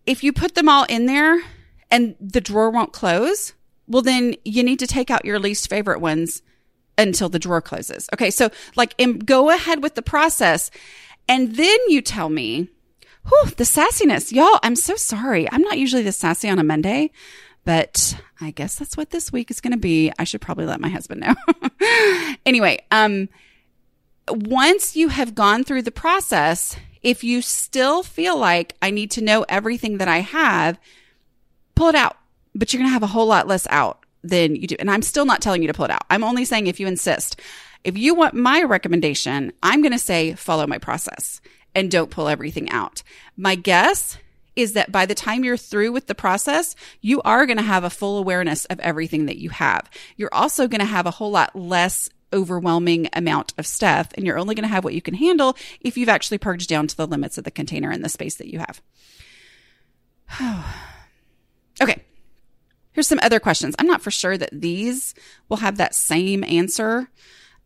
if 0.06 0.24
you 0.24 0.32
put 0.32 0.56
them 0.56 0.68
all 0.68 0.84
in 0.84 1.06
there 1.06 1.40
and 1.90 2.16
the 2.20 2.40
drawer 2.40 2.70
won't 2.70 2.92
close, 2.92 3.54
well, 3.86 4.02
then 4.02 4.34
you 4.44 4.62
need 4.64 4.80
to 4.80 4.86
take 4.86 5.10
out 5.10 5.24
your 5.24 5.38
least 5.38 5.70
favorite 5.70 6.00
ones 6.00 6.42
until 6.98 7.28
the 7.28 7.38
drawer 7.38 7.60
closes. 7.60 8.08
Okay. 8.12 8.30
So 8.30 8.50
like 8.74 9.00
go 9.24 9.50
ahead 9.50 9.82
with 9.82 9.94
the 9.94 10.02
process 10.02 10.70
and 11.28 11.54
then 11.54 11.78
you 11.86 12.02
tell 12.02 12.28
me, 12.28 12.68
whew, 13.28 13.50
the 13.56 13.64
sassiness, 13.64 14.32
y'all, 14.32 14.58
I'm 14.64 14.76
so 14.76 14.96
sorry. 14.96 15.50
I'm 15.50 15.62
not 15.62 15.78
usually 15.78 16.02
this 16.02 16.16
sassy 16.16 16.48
on 16.48 16.58
a 16.58 16.64
Monday, 16.64 17.12
but 17.64 18.20
I 18.40 18.50
guess 18.50 18.74
that's 18.74 18.96
what 18.96 19.10
this 19.10 19.32
week 19.32 19.50
is 19.50 19.60
going 19.60 19.72
to 19.72 19.78
be. 19.78 20.12
I 20.18 20.24
should 20.24 20.40
probably 20.40 20.66
let 20.66 20.80
my 20.80 20.88
husband 20.88 21.20
know. 21.20 21.34
anyway, 22.46 22.80
um, 22.90 23.28
once 24.28 24.96
you 24.96 25.08
have 25.08 25.36
gone 25.36 25.62
through 25.62 25.82
the 25.82 25.92
process, 25.92 26.76
if 27.02 27.24
you 27.24 27.42
still 27.42 28.02
feel 28.02 28.38
like 28.38 28.76
I 28.80 28.90
need 28.90 29.10
to 29.12 29.22
know 29.22 29.44
everything 29.48 29.98
that 29.98 30.08
I 30.08 30.18
have, 30.18 30.78
pull 31.74 31.88
it 31.88 31.94
out. 31.94 32.16
But 32.54 32.72
you're 32.72 32.80
going 32.80 32.88
to 32.88 32.92
have 32.92 33.02
a 33.02 33.08
whole 33.08 33.26
lot 33.26 33.48
less 33.48 33.66
out 33.70 34.04
than 34.22 34.54
you 34.54 34.66
do. 34.66 34.76
And 34.78 34.90
I'm 34.90 35.02
still 35.02 35.24
not 35.24 35.40
telling 35.40 35.62
you 35.62 35.68
to 35.68 35.74
pull 35.74 35.86
it 35.86 35.90
out. 35.90 36.04
I'm 36.10 36.24
only 36.24 36.44
saying 36.44 36.66
if 36.66 36.78
you 36.78 36.86
insist. 36.86 37.40
If 37.82 37.98
you 37.98 38.14
want 38.14 38.34
my 38.34 38.62
recommendation, 38.62 39.52
I'm 39.62 39.82
going 39.82 39.92
to 39.92 39.98
say 39.98 40.34
follow 40.34 40.66
my 40.66 40.78
process 40.78 41.40
and 41.74 41.90
don't 41.90 42.10
pull 42.10 42.28
everything 42.28 42.70
out. 42.70 43.02
My 43.36 43.54
guess 43.54 44.18
is 44.54 44.74
that 44.74 44.92
by 44.92 45.06
the 45.06 45.14
time 45.14 45.44
you're 45.44 45.56
through 45.56 45.92
with 45.92 46.06
the 46.06 46.14
process, 46.14 46.76
you 47.00 47.22
are 47.22 47.46
going 47.46 47.56
to 47.56 47.62
have 47.62 47.84
a 47.84 47.90
full 47.90 48.18
awareness 48.18 48.66
of 48.66 48.78
everything 48.80 49.26
that 49.26 49.38
you 49.38 49.50
have. 49.50 49.90
You're 50.16 50.32
also 50.32 50.68
going 50.68 50.80
to 50.80 50.84
have 50.84 51.06
a 51.06 51.10
whole 51.10 51.30
lot 51.30 51.56
less 51.56 52.08
overwhelming 52.32 53.08
amount 53.12 53.54
of 53.58 53.66
stuff. 53.66 54.08
And 54.14 54.26
you're 54.26 54.38
only 54.38 54.54
going 54.54 54.64
to 54.64 54.68
have 54.68 54.84
what 54.84 54.94
you 54.94 55.02
can 55.02 55.14
handle 55.14 55.56
if 55.80 55.96
you've 55.96 56.08
actually 56.08 56.38
purged 56.38 56.68
down 56.68 56.86
to 56.88 56.96
the 56.96 57.06
limits 57.06 57.38
of 57.38 57.44
the 57.44 57.50
container 57.50 57.90
and 57.90 58.04
the 58.04 58.08
space 58.08 58.36
that 58.36 58.48
you 58.48 58.58
have. 58.58 58.82
okay. 61.82 62.02
Here's 62.92 63.08
some 63.08 63.20
other 63.22 63.40
questions. 63.40 63.74
I'm 63.78 63.86
not 63.86 64.02
for 64.02 64.10
sure 64.10 64.36
that 64.36 64.50
these 64.52 65.14
will 65.48 65.58
have 65.58 65.78
that 65.78 65.94
same 65.94 66.44
answer. 66.44 67.08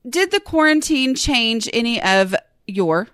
Did 0.09 0.31
the 0.31 0.41
quarantine 0.41 1.17
change 1.17 1.69
any 1.73 2.01
of 2.01 2.35
your, 2.67 3.09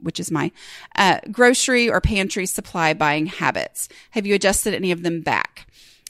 which 0.00 0.20
is 0.20 0.30
my, 0.30 0.52
uh, 0.94 1.18
grocery 1.32 1.90
or 1.90 2.00
pantry 2.00 2.46
supply 2.46 2.94
buying 2.94 3.26
habits? 3.26 3.88
Have 4.12 4.26
you 4.26 4.34
adjusted 4.36 4.74
any 4.74 4.92
of 4.92 5.02
them 5.02 5.22
back? 5.22 5.66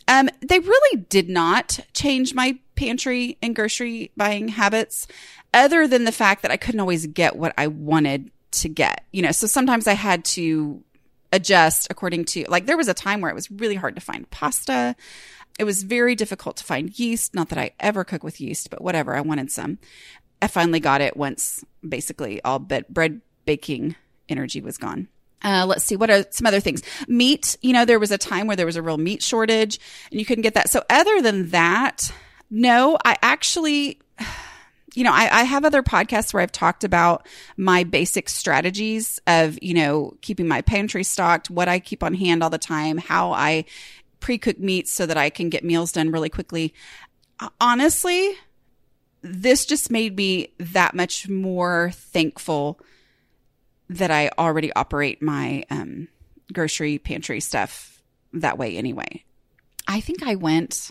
Um, 0.07 0.29
they 0.41 0.59
really 0.59 1.01
did 1.09 1.29
not 1.29 1.81
change 1.95 2.35
my 2.35 2.59
pantry 2.75 3.39
and 3.43 3.55
grocery 3.55 4.11
buying 4.17 4.49
habits 4.49 5.07
other 5.53 5.87
than 5.87 6.05
the 6.05 6.13
fact 6.13 6.43
that 6.43 6.51
I 6.51 6.57
couldn't 6.57 6.81
always 6.81 7.07
get 7.07 7.37
what 7.37 7.55
I 7.57 7.69
wanted 7.69 8.31
to 8.53 8.69
get. 8.69 9.05
You 9.13 9.23
know, 9.23 9.33
so 9.33 9.47
sometimes 9.47 9.87
I 9.87 9.95
had 9.95 10.25
to 10.27 10.83
adjust 11.33 11.89
according 11.91 12.25
to 12.25 12.45
like 12.49 12.67
there 12.67 12.77
was 12.77 12.87
a 12.87 12.95
time 12.95 13.21
where 13.21 13.31
it 13.31 13.35
was 13.35 13.51
really 13.51 13.75
hard 13.75 13.95
to 13.97 14.01
find 14.01 14.31
pasta. 14.31 14.95
It 15.59 15.65
was 15.65 15.83
very 15.83 16.15
difficult 16.15 16.57
to 16.59 16.65
find 16.65 16.97
yeast. 16.99 17.35
Not 17.35 17.49
that 17.49 17.59
I 17.59 17.73
ever 17.81 18.05
cook 18.05 18.23
with 18.23 18.41
yeast, 18.41 18.71
but 18.71 18.83
whatever. 18.83 19.15
I 19.15 19.21
wanted 19.21 19.51
some. 19.51 19.79
I 20.43 20.49
finally 20.49 20.81
got 20.81 21.01
it 21.01 21.17
once 21.17 21.65
basically 21.87 22.43
all 22.43 22.59
but 22.59 22.93
bread 22.93 23.21
baking 23.47 23.97
energy 24.29 24.61
was 24.61 24.79
gone. 24.79 25.09
Uh, 25.45 25.67
let's 25.67 25.85
see 25.85 25.95
what 25.95 26.11
are 26.11 26.25
some 26.31 26.47
other 26.47 26.61
things. 26.61 26.83
Meat, 27.07 27.57
you 27.61 27.73
know, 27.73 27.85
there 27.85 27.99
was 27.99 28.11
a 28.11 28.19
time 28.19 28.47
where 28.47 28.57
there 28.57 28.67
was 28.67 28.77
a 28.77 28.83
real 28.83 28.97
meat 28.97 29.23
shortage 29.23 29.79
and 30.11 30.19
you 30.19 30.25
couldn't 30.27 30.43
get 30.43 30.55
that. 30.55 30.71
So 30.71 30.83
other 30.89 31.21
than 31.21 31.51
that, 31.51 32.11
no, 32.51 32.99
I 33.05 33.17
actually 33.23 34.01
you 34.95 35.03
know, 35.03 35.13
I, 35.13 35.41
I, 35.41 35.43
have 35.43 35.65
other 35.65 35.83
podcasts 35.83 36.33
where 36.33 36.41
I've 36.41 36.53
talked 36.53 36.85
about 36.85 37.27
my 37.57 37.83
basic 37.83 38.29
strategies 38.29 39.19
of, 39.27 39.59
you 39.61 39.75
know, 39.75 40.17
keeping 40.21 40.47
my 40.47 40.63
pantry 40.63 41.03
stocked, 41.03 41.51
what 41.51 41.69
I 41.69 41.81
keep 41.81 42.05
on 42.05 42.15
hand 42.15 42.45
all 42.45 42.51
the 42.51 42.59
time, 42.59 42.99
how 42.99 43.33
I 43.33 43.65
pre 44.21 44.39
cook 44.39 44.61
meats 44.61 44.93
so 44.93 45.05
that 45.05 45.17
I 45.17 45.31
can 45.31 45.49
get 45.49 45.65
meals 45.65 45.91
done 45.91 46.13
really 46.13 46.29
quickly. 46.29 46.75
Honestly, 47.61 48.35
this 49.23 49.67
just 49.67 49.91
made 49.91 50.17
me 50.17 50.55
that 50.61 50.95
much 50.95 51.29
more 51.29 51.91
thankful 51.93 52.79
that 53.95 54.11
I 54.11 54.31
already 54.39 54.73
operate 54.73 55.23
my 55.23 55.65
um, 55.71 56.09
grocery 56.53 56.99
pantry 56.99 57.41
stuff 57.41 58.03
that 58.33 58.59
way 58.59 58.77
anyway. 58.77 59.25
I 59.87 60.01
think 60.01 60.23
I 60.23 60.35
went, 60.35 60.91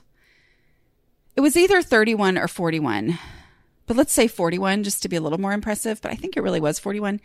it 1.36 1.42
was 1.42 1.58
either 1.58 1.82
31 1.82 2.38
or 2.38 2.48
41 2.48 3.18
but 3.86 3.98
let's 3.98 4.14
say 4.14 4.28
41 4.28 4.84
just 4.84 5.02
to 5.04 5.10
be 5.10 5.16
a 5.16 5.22
little 5.22 5.40
more 5.40 5.54
impressive, 5.54 6.02
but 6.02 6.12
I 6.12 6.16
think 6.16 6.38
it 6.38 6.42
really 6.42 6.62
was 6.62 6.80
41 6.80 7.20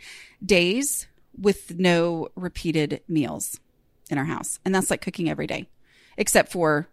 days 0.45 1.07
with 1.37 1.79
no 1.79 2.29
repeated 2.35 3.01
meals 3.07 3.59
in 4.09 4.17
our 4.17 4.25
house. 4.25 4.59
And 4.65 4.75
that's 4.75 4.89
like 4.89 5.01
cooking 5.01 5.29
every 5.29 5.47
day, 5.47 5.69
except 6.17 6.51
for 6.51 6.87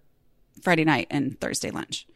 Friday 0.62 0.84
night 0.84 1.08
and 1.10 1.40
Thursday 1.40 1.70
lunch. 1.70 2.06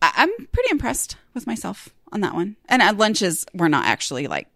I- 0.00 0.12
am 0.16 0.46
pretty 0.50 0.70
impressed 0.70 1.16
with 1.32 1.46
myself 1.46 1.90
on 2.10 2.22
that 2.22 2.34
one. 2.34 2.56
And 2.68 2.82
uh, 2.82 2.92
lunches 2.96 3.46
were 3.54 3.68
not 3.68 3.86
actually 3.86 4.26
like, 4.26 4.48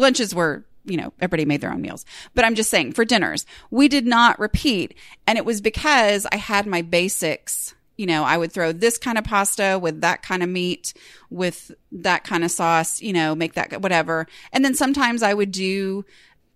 lunches 0.00 0.34
were, 0.34 0.64
you 0.84 0.96
know, 0.96 1.12
everybody 1.20 1.44
made 1.44 1.60
their 1.60 1.72
own 1.72 1.82
meals. 1.82 2.04
But 2.34 2.44
I'm 2.44 2.54
just 2.54 2.70
saying 2.70 2.92
for 2.92 3.04
dinners, 3.04 3.46
we 3.70 3.88
did 3.88 4.06
not 4.06 4.38
repeat. 4.38 4.94
And 5.26 5.38
it 5.38 5.44
was 5.44 5.60
because 5.60 6.26
I 6.32 6.36
had 6.36 6.66
my 6.66 6.82
basics 6.82 7.74
you 8.00 8.06
know, 8.06 8.24
I 8.24 8.38
would 8.38 8.50
throw 8.50 8.72
this 8.72 8.96
kind 8.96 9.18
of 9.18 9.24
pasta 9.24 9.78
with 9.78 10.00
that 10.00 10.22
kind 10.22 10.42
of 10.42 10.48
meat, 10.48 10.94
with 11.28 11.70
that 11.92 12.24
kind 12.24 12.44
of 12.44 12.50
sauce, 12.50 13.02
you 13.02 13.12
know, 13.12 13.34
make 13.34 13.52
that 13.52 13.82
whatever. 13.82 14.26
And 14.54 14.64
then 14.64 14.74
sometimes 14.74 15.22
I 15.22 15.34
would 15.34 15.52
do 15.52 16.06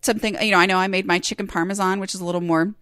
something, 0.00 0.40
you 0.40 0.52
know, 0.52 0.56
I 0.56 0.64
know 0.64 0.78
I 0.78 0.86
made 0.86 1.04
my 1.04 1.18
chicken 1.18 1.46
parmesan, 1.46 2.00
which 2.00 2.14
is 2.14 2.22
a 2.22 2.24
little 2.24 2.40
more 2.40 2.72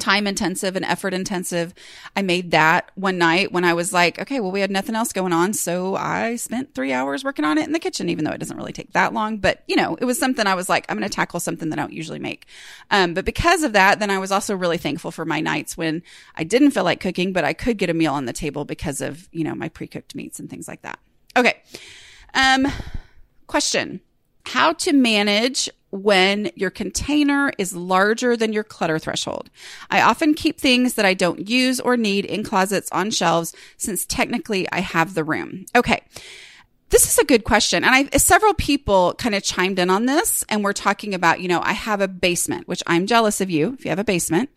time 0.00 0.26
intensive 0.26 0.74
and 0.74 0.84
effort 0.84 1.14
intensive. 1.14 1.72
I 2.16 2.22
made 2.22 2.50
that 2.50 2.90
one 2.94 3.18
night 3.18 3.52
when 3.52 3.64
I 3.64 3.74
was 3.74 3.92
like, 3.92 4.18
okay, 4.18 4.40
well, 4.40 4.50
we 4.50 4.60
had 4.60 4.70
nothing 4.70 4.94
else 4.94 5.12
going 5.12 5.32
on. 5.32 5.52
So 5.52 5.94
I 5.94 6.36
spent 6.36 6.74
three 6.74 6.92
hours 6.92 7.22
working 7.22 7.44
on 7.44 7.58
it 7.58 7.66
in 7.66 7.72
the 7.72 7.78
kitchen, 7.78 8.08
even 8.08 8.24
though 8.24 8.32
it 8.32 8.38
doesn't 8.38 8.56
really 8.56 8.72
take 8.72 8.92
that 8.92 9.12
long. 9.12 9.38
But, 9.38 9.62
you 9.68 9.76
know, 9.76 9.96
it 10.00 10.04
was 10.04 10.18
something 10.18 10.46
I 10.46 10.54
was 10.54 10.68
like, 10.68 10.86
I'm 10.88 10.98
going 10.98 11.08
to 11.08 11.14
tackle 11.14 11.40
something 11.40 11.70
that 11.70 11.78
I 11.78 11.82
don't 11.82 11.92
usually 11.92 12.18
make. 12.18 12.46
Um, 12.90 13.14
but 13.14 13.24
because 13.24 13.62
of 13.62 13.72
that, 13.74 14.00
then 14.00 14.10
I 14.10 14.18
was 14.18 14.32
also 14.32 14.56
really 14.56 14.78
thankful 14.78 15.10
for 15.10 15.24
my 15.24 15.40
nights 15.40 15.76
when 15.76 16.02
I 16.34 16.44
didn't 16.44 16.72
feel 16.72 16.84
like 16.84 17.00
cooking, 17.00 17.32
but 17.32 17.44
I 17.44 17.52
could 17.52 17.78
get 17.78 17.90
a 17.90 17.94
meal 17.94 18.14
on 18.14 18.24
the 18.24 18.32
table 18.32 18.64
because 18.64 19.00
of, 19.00 19.28
you 19.30 19.44
know, 19.44 19.54
my 19.54 19.68
pre 19.68 19.86
cooked 19.86 20.14
meats 20.14 20.40
and 20.40 20.50
things 20.50 20.66
like 20.66 20.82
that. 20.82 20.98
Okay. 21.36 21.62
Um, 22.34 22.66
question 23.46 24.00
how 24.46 24.72
to 24.72 24.92
manage 24.92 25.68
when 25.90 26.50
your 26.54 26.70
container 26.70 27.52
is 27.58 27.74
larger 27.74 28.36
than 28.36 28.52
your 28.52 28.64
clutter 28.64 28.98
threshold. 28.98 29.50
I 29.90 30.00
often 30.00 30.34
keep 30.34 30.60
things 30.60 30.94
that 30.94 31.04
I 31.04 31.14
don't 31.14 31.48
use 31.48 31.80
or 31.80 31.96
need 31.96 32.24
in 32.24 32.44
closets 32.44 32.90
on 32.92 33.10
shelves 33.10 33.54
since 33.76 34.06
technically 34.06 34.70
I 34.70 34.80
have 34.80 35.14
the 35.14 35.24
room. 35.24 35.66
Okay. 35.74 36.02
This 36.90 37.06
is 37.06 37.18
a 37.18 37.24
good 37.24 37.44
question. 37.44 37.84
And 37.84 37.94
I, 37.94 38.16
several 38.18 38.52
people 38.54 39.14
kind 39.14 39.36
of 39.36 39.44
chimed 39.44 39.78
in 39.78 39.90
on 39.90 40.06
this 40.06 40.44
and 40.48 40.64
we're 40.64 40.72
talking 40.72 41.14
about, 41.14 41.40
you 41.40 41.46
know, 41.46 41.60
I 41.62 41.72
have 41.72 42.00
a 42.00 42.08
basement, 42.08 42.66
which 42.66 42.82
I'm 42.86 43.06
jealous 43.06 43.40
of 43.40 43.48
you 43.48 43.74
if 43.74 43.84
you 43.84 43.90
have 43.90 44.00
a 44.00 44.04
basement, 44.04 44.50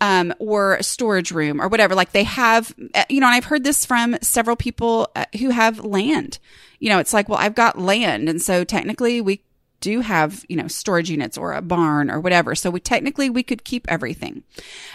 um, 0.00 0.32
or 0.38 0.76
a 0.76 0.84
storage 0.84 1.32
room 1.32 1.60
or 1.60 1.66
whatever. 1.66 1.96
Like 1.96 2.12
they 2.12 2.22
have, 2.22 2.72
you 3.08 3.18
know, 3.18 3.26
and 3.26 3.34
I've 3.34 3.46
heard 3.46 3.64
this 3.64 3.84
from 3.84 4.16
several 4.22 4.54
people 4.54 5.10
uh, 5.16 5.24
who 5.40 5.50
have 5.50 5.84
land. 5.84 6.38
You 6.78 6.88
know, 6.88 7.00
it's 7.00 7.12
like, 7.12 7.28
well, 7.28 7.38
I've 7.38 7.56
got 7.56 7.78
land. 7.78 8.28
And 8.28 8.40
so 8.40 8.62
technically 8.62 9.20
we 9.20 9.42
do 9.82 10.00
have, 10.00 10.46
you 10.48 10.56
know, 10.56 10.68
storage 10.68 11.10
units 11.10 11.36
or 11.36 11.52
a 11.52 11.60
barn 11.60 12.10
or 12.10 12.20
whatever. 12.20 12.54
So 12.54 12.70
we 12.70 12.80
technically 12.80 13.28
we 13.28 13.42
could 13.42 13.64
keep 13.64 13.84
everything. 13.90 14.44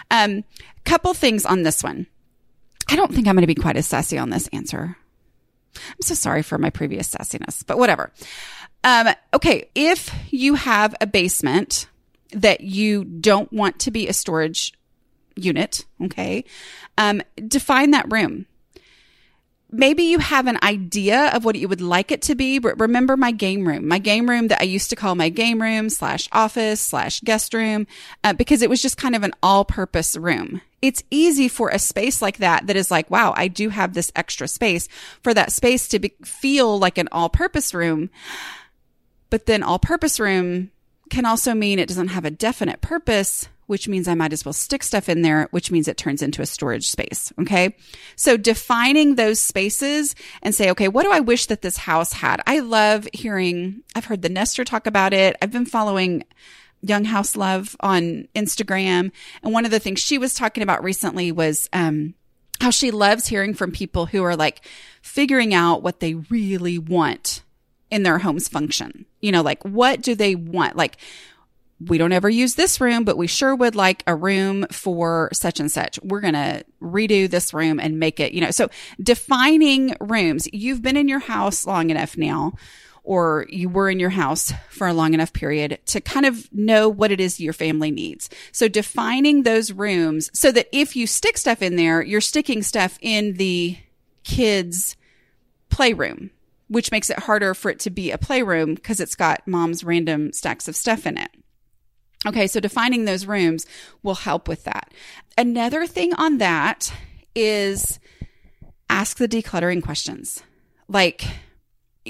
Um, 0.10 0.44
couple 0.86 1.14
things 1.14 1.46
on 1.46 1.62
this 1.64 1.84
one. 1.84 2.08
I 2.90 2.96
don't 2.96 3.14
think 3.14 3.28
I'm 3.28 3.36
going 3.36 3.42
to 3.42 3.48
be 3.48 3.54
quite 3.54 3.76
as 3.76 3.86
sassy 3.86 4.18
on 4.18 4.30
this 4.30 4.48
answer. 4.48 4.96
I'm 5.76 6.02
so 6.02 6.16
sorry 6.16 6.42
for 6.42 6.58
my 6.58 6.70
previous 6.70 7.12
sassiness, 7.12 7.64
but 7.68 7.78
whatever. 7.78 8.12
Um, 8.84 9.10
okay. 9.34 9.70
If 9.76 10.10
you 10.32 10.56
have 10.56 10.96
a 11.02 11.06
basement 11.06 11.88
that 12.32 12.62
you 12.62 13.04
don't 13.04 13.52
want 13.52 13.80
to 13.80 13.92
be 13.92 14.08
a 14.08 14.14
storage 14.14 14.74
unit, 15.36 15.86
okay, 16.06 16.46
um, 16.98 17.22
define 17.48 17.92
that 17.92 18.12
room 18.12 18.46
maybe 19.72 20.04
you 20.04 20.20
have 20.20 20.48
an 20.48 20.58
idea 20.64 21.30
of 21.34 21.44
what 21.44 21.56
you 21.56 21.68
would 21.68 21.82
like 21.82 22.12
it 22.12 22.22
to 22.24 22.36
be, 22.36 22.60
but 22.60 22.80
remember 22.80 23.18
my 23.18 23.32
game 23.32 23.68
room, 23.68 23.88
my 23.88 24.00
game 24.00 24.30
room 24.30 24.48
that 24.48 24.62
I 24.62 24.66
used 24.66 24.90
to 24.92 24.96
call 24.96 25.16
my 25.16 25.30
game 25.30 25.62
room 25.62 25.90
slash 25.90 26.30
office 26.32 26.80
slash 26.80 27.20
guest 27.22 27.54
room, 27.54 27.88
uh, 28.24 28.34
because 28.34 28.62
it 28.62 28.70
was 28.70 28.82
just 28.82 28.98
kind 28.98 29.16
of 29.16 29.24
an 29.24 29.34
all 29.44 29.66
purpose 29.66 30.16
room. 30.16 30.62
It's 30.82 31.04
easy 31.10 31.48
for 31.48 31.70
a 31.70 31.80
space 31.80 32.22
like 32.22 32.38
that 32.38 32.68
that 32.68 32.76
is 32.76 32.92
like, 32.92 33.10
wow, 33.10 33.34
I 33.36 33.48
do 33.48 33.70
have 33.70 33.94
this 33.94 34.12
extra 34.16 34.48
space 34.48 34.88
for 35.22 35.34
that 35.34 35.52
space 35.52 35.88
to 35.90 36.00
be, 36.00 36.14
feel 36.24 36.78
like 36.78 36.98
an 36.98 37.10
all 37.12 37.30
purpose 37.30 37.74
room. 37.74 38.10
But 39.30 39.48
then 39.48 39.64
all 39.64 39.80
purpose 39.80 40.20
room 40.20 40.72
can 41.10 41.26
also 41.26 41.54
mean 41.54 41.80
it 41.80 41.88
doesn't 41.88 42.10
have 42.10 42.26
a 42.26 42.32
definite 42.32 42.82
purpose 42.82 43.50
which 43.68 43.88
means 43.88 44.08
I 44.08 44.16
might 44.16 44.34
as 44.34 44.44
well 44.44 44.54
stick 44.54 44.82
stuff 44.82 45.08
in 45.08 45.22
there, 45.22 45.48
which 45.52 45.72
means 45.72 45.88
it 45.88 45.98
turns 45.98 46.22
into 46.22 46.42
a 46.42 46.46
storage 46.46 46.90
space. 46.90 47.32
Okay. 47.40 47.76
So 48.16 48.38
defining 48.38 49.16
those 49.16 49.40
spaces 49.40 50.16
and 50.42 50.56
say, 50.56 50.72
okay, 50.72 50.88
what 50.88 51.04
do 51.04 51.12
I 51.12 51.20
wish 51.20 51.46
that 51.48 51.62
this 51.62 51.78
house 51.78 52.14
had? 52.14 52.42
I 52.48 52.60
love 52.60 53.08
hearing, 53.14 53.84
I've 53.96 54.06
heard 54.06 54.22
the 54.22 54.30
Nester 54.30 54.64
talk 54.64 54.88
about 54.88 55.14
it. 55.14 55.36
I've 55.42 55.52
been 55.52 55.66
following 55.66 56.24
Young 56.82 57.06
House 57.06 57.36
Love 57.36 57.76
on 57.82 58.28
Instagram. 58.36 59.12
And 59.44 59.54
one 59.54 59.66
of 59.66 59.72
the 59.72 59.80
things 59.80 60.00
she 60.00 60.18
was 60.18 60.34
talking 60.34 60.64
about 60.64 60.84
recently 60.84 61.32
was, 61.32 61.70
um, 61.74 62.14
how 62.60 62.72
she 62.72 62.90
loves 62.90 63.28
hearing 63.28 63.54
from 63.54 63.72
people 63.72 64.08
who 64.08 64.24
are 64.24 64.36
like 64.36 64.62
figuring 65.02 65.54
out 65.54 65.84
what 65.84 66.00
they 66.00 66.16
really 66.16 66.80
want 66.80 67.44
in 67.92 68.04
their 68.04 68.18
home's 68.18 68.48
function. 68.48 69.06
You 69.22 69.32
know, 69.32 69.42
like 69.42 69.64
what 69.64 70.02
do 70.02 70.16
they 70.16 70.36
want? 70.36 70.76
Like, 70.76 70.98
we 71.80 71.98
don't 71.98 72.12
ever 72.12 72.30
use 72.30 72.56
this 72.56 72.82
room, 72.82 73.04
but 73.04 73.18
we 73.18 73.28
sure 73.28 73.56
would 73.56 73.76
like 73.76 74.04
a 74.08 74.16
room 74.16 74.66
for 74.72 75.30
such 75.34 75.60
and 75.60 75.72
such. 75.72 76.00
We're 76.02 76.22
going 76.22 76.34
to 76.34 76.64
redo 76.82 77.30
this 77.30 77.54
room 77.54 77.80
and 77.80 78.00
make 78.00 78.20
it, 78.20 78.34
you 78.34 78.42
know, 78.42 78.52
so 78.52 78.70
defining 79.02 79.96
rooms. 80.00 80.48
You've 80.52 80.82
been 80.82 80.98
in 80.98 81.08
your 81.08 81.20
house 81.20 81.68
long 81.68 81.90
enough 81.92 82.18
now, 82.18 82.54
or 83.04 83.46
you 83.50 83.70
were 83.70 83.90
in 83.90 84.00
your 84.00 84.10
house 84.10 84.52
for 84.70 84.88
a 84.88 84.94
long 84.94 85.14
enough 85.14 85.34
period 85.34 85.80
to 85.86 86.02
kind 86.02 86.26
of 86.26 86.52
know 86.52 86.90
what 86.90 87.12
it 87.12 87.20
is 87.20 87.40
your 87.40 87.54
family 87.54 87.92
needs. 87.92 88.30
So 88.52 88.68
defining 88.68 89.44
those 89.44 89.72
rooms 89.72 90.32
so 90.34 90.52
that 90.52 90.68
if 90.72 90.96
you 90.96 91.06
stick 91.06 91.38
stuff 91.38 91.62
in 91.62 91.76
there, 91.76 92.02
you're 92.02 92.22
sticking 92.22 92.64
stuff 92.64 92.98
in 93.02 93.34
the 93.34 93.78
kids' 94.24 94.98
playroom 95.70 96.32
which 96.70 96.92
makes 96.92 97.10
it 97.10 97.20
harder 97.20 97.54
for 97.54 97.72
it 97.72 97.80
to 97.80 97.90
be 97.90 98.12
a 98.12 98.18
playroom 98.18 98.76
because 98.76 99.00
it's 99.00 99.16
got 99.16 99.48
mom's 99.48 99.84
random 99.84 100.34
stacks 100.34 100.68
of 100.68 100.76
stuff 100.76 101.06
in 101.06 101.18
it. 101.18 101.30
Okay, 102.26 102.48
so 102.48 102.60
defining 102.60 103.06
those 103.06 103.26
rooms 103.26 103.66
will 104.04 104.16
help 104.16 104.48
with 104.48 104.64
that. 104.64 104.94
Another 105.38 105.86
thing 105.86 106.14
on 106.16 106.40
that 106.40 106.92
is 107.36 108.00
ask 108.90 109.18
the 109.18 109.28
decluttering 109.28 109.84
questions. 109.84 110.42
Like 110.88 111.26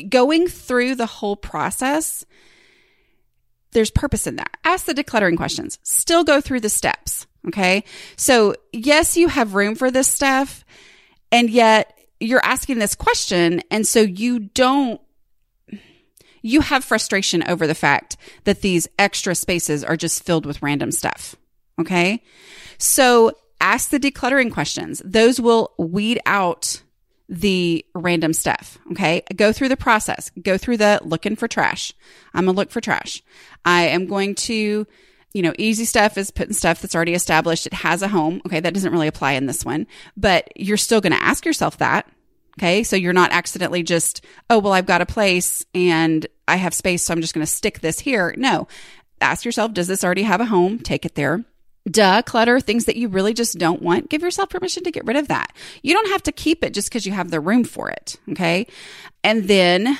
going 0.09 0.47
through 0.47 0.95
the 0.95 1.05
whole 1.05 1.35
process, 1.35 2.25
there's 3.71 3.91
purpose 3.91 4.27
in 4.27 4.37
that. 4.37 4.55
Ask 4.63 4.85
the 4.85 4.93
decluttering 4.93 5.37
questions. 5.37 5.77
Still 5.83 6.23
go 6.23 6.39
through 6.39 6.61
the 6.61 6.69
steps. 6.69 7.27
Okay. 7.47 7.83
So 8.15 8.55
yes, 8.71 9.17
you 9.17 9.27
have 9.27 9.55
room 9.55 9.75
for 9.75 9.91
this 9.91 10.07
stuff 10.07 10.65
and 11.31 11.49
yet 11.49 11.97
you're 12.19 12.43
asking 12.43 12.79
this 12.79 12.95
question. 12.95 13.61
And 13.69 13.85
so 13.85 13.99
you 13.99 14.39
don't, 14.39 14.99
you 16.47 16.61
have 16.61 16.83
frustration 16.83 17.43
over 17.47 17.67
the 17.67 17.75
fact 17.75 18.15
that 18.45 18.61
these 18.61 18.87
extra 18.97 19.35
spaces 19.35 19.83
are 19.83 19.97
just 19.97 20.23
filled 20.23 20.45
with 20.45 20.61
random 20.61 20.91
stuff. 20.91 21.35
Okay. 21.79 22.23
So 22.77 23.33
ask 23.59 23.89
the 23.89 23.99
decluttering 23.99 24.51
questions. 24.51 25.01
Those 25.03 25.41
will 25.41 25.73
weed 25.77 26.19
out 26.25 26.81
the 27.27 27.85
random 27.93 28.31
stuff. 28.31 28.77
Okay. 28.91 29.23
Go 29.35 29.51
through 29.51 29.69
the 29.69 29.77
process. 29.77 30.31
Go 30.41 30.57
through 30.57 30.77
the 30.77 31.01
looking 31.03 31.35
for 31.35 31.49
trash. 31.49 31.93
I'm 32.33 32.45
going 32.45 32.55
to 32.55 32.57
look 32.57 32.71
for 32.71 32.79
trash. 32.79 33.21
I 33.65 33.87
am 33.87 34.05
going 34.07 34.35
to, 34.35 34.87
you 35.33 35.41
know, 35.41 35.53
easy 35.59 35.83
stuff 35.83 36.17
is 36.17 36.31
putting 36.31 36.53
stuff 36.53 36.81
that's 36.81 36.95
already 36.95 37.13
established. 37.13 37.67
It 37.67 37.73
has 37.73 38.01
a 38.01 38.07
home. 38.07 38.41
Okay. 38.45 38.61
That 38.61 38.73
doesn't 38.73 38.93
really 38.93 39.07
apply 39.07 39.33
in 39.33 39.47
this 39.47 39.65
one, 39.65 39.85
but 40.15 40.49
you're 40.55 40.77
still 40.77 41.01
going 41.01 41.13
to 41.13 41.21
ask 41.21 41.45
yourself 41.45 41.77
that. 41.79 42.09
Okay. 42.57 42.83
So 42.83 42.95
you're 42.95 43.13
not 43.13 43.31
accidentally 43.31 43.83
just, 43.83 44.23
oh, 44.49 44.59
well, 44.59 44.73
I've 44.73 44.85
got 44.85 45.01
a 45.01 45.05
place 45.05 45.65
and 45.75 46.25
I 46.47 46.55
have 46.55 46.73
space. 46.73 47.03
So 47.03 47.13
I'm 47.13 47.21
just 47.21 47.33
going 47.33 47.45
to 47.45 47.51
stick 47.51 47.79
this 47.81 47.99
here. 47.99 48.33
No. 48.37 48.67
Ask 49.21 49.45
yourself, 49.45 49.73
does 49.73 49.87
this 49.87 50.03
already 50.03 50.23
have 50.23 50.41
a 50.41 50.45
home? 50.45 50.79
Take 50.79 51.05
it 51.05 51.15
there 51.15 51.43
duh, 51.89 52.21
clutter, 52.21 52.59
things 52.59 52.85
that 52.85 52.95
you 52.95 53.07
really 53.07 53.33
just 53.33 53.57
don't 53.57 53.81
want, 53.81 54.09
give 54.09 54.21
yourself 54.21 54.49
permission 54.49 54.83
to 54.83 54.91
get 54.91 55.05
rid 55.05 55.17
of 55.17 55.27
that. 55.29 55.53
You 55.81 55.93
don't 55.93 56.09
have 56.09 56.23
to 56.23 56.31
keep 56.31 56.63
it 56.63 56.73
just 56.73 56.89
because 56.89 57.05
you 57.05 57.13
have 57.13 57.31
the 57.31 57.39
room 57.39 57.63
for 57.63 57.89
it. 57.89 58.17
Okay. 58.29 58.67
And 59.23 59.47
then 59.47 59.97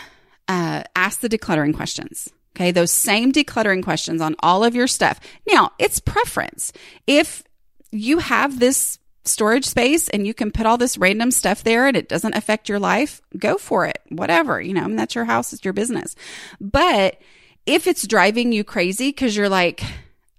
uh, 0.48 0.84
ask 0.96 1.20
the 1.20 1.30
decluttering 1.30 1.76
questions. 1.76 2.30
Okay. 2.56 2.72
Those 2.72 2.91
same 2.91 3.32
decluttering 3.32 3.84
questions 3.84 4.22
on 4.22 4.36
all 4.39 4.63
of 4.63 4.76
your 4.76 4.88
stuff. 4.88 5.20
Now, 5.52 5.72
it's 5.80 6.00
preference. 6.00 6.74
If 7.06 7.43
you 7.91 8.20
have 8.20 8.60
this 8.60 9.00
storage 9.28 9.66
space 9.66 10.10
and 10.10 10.26
you 10.26 10.34
can 10.34 10.52
put 10.52 10.66
all 10.66 10.78
this 10.78 10.98
random 10.98 11.32
stuff 11.32 11.63
there 11.63 11.88
and 11.88 11.98
it 11.98 12.10
doesn't 12.10 12.36
affect 12.36 12.70
your 12.70 12.80
life, 12.80 13.22
go 13.38 13.58
for 13.58 13.86
it. 13.86 14.00
Whatever. 14.10 14.62
You 14.62 14.74
know, 14.74 14.84
I 14.84 14.88
mean, 14.88 14.96
that's 14.96 15.16
your 15.16 15.26
house, 15.26 15.54
it's 15.54 15.66
your 15.66 15.74
business. 15.74 16.16
But 16.60 17.20
if 17.66 17.88
it's 17.88 18.08
driving 18.08 18.52
you 18.52 18.63
crazy 18.63 19.10
because 19.10 19.36
you're 19.36 19.50
like, 19.50 19.84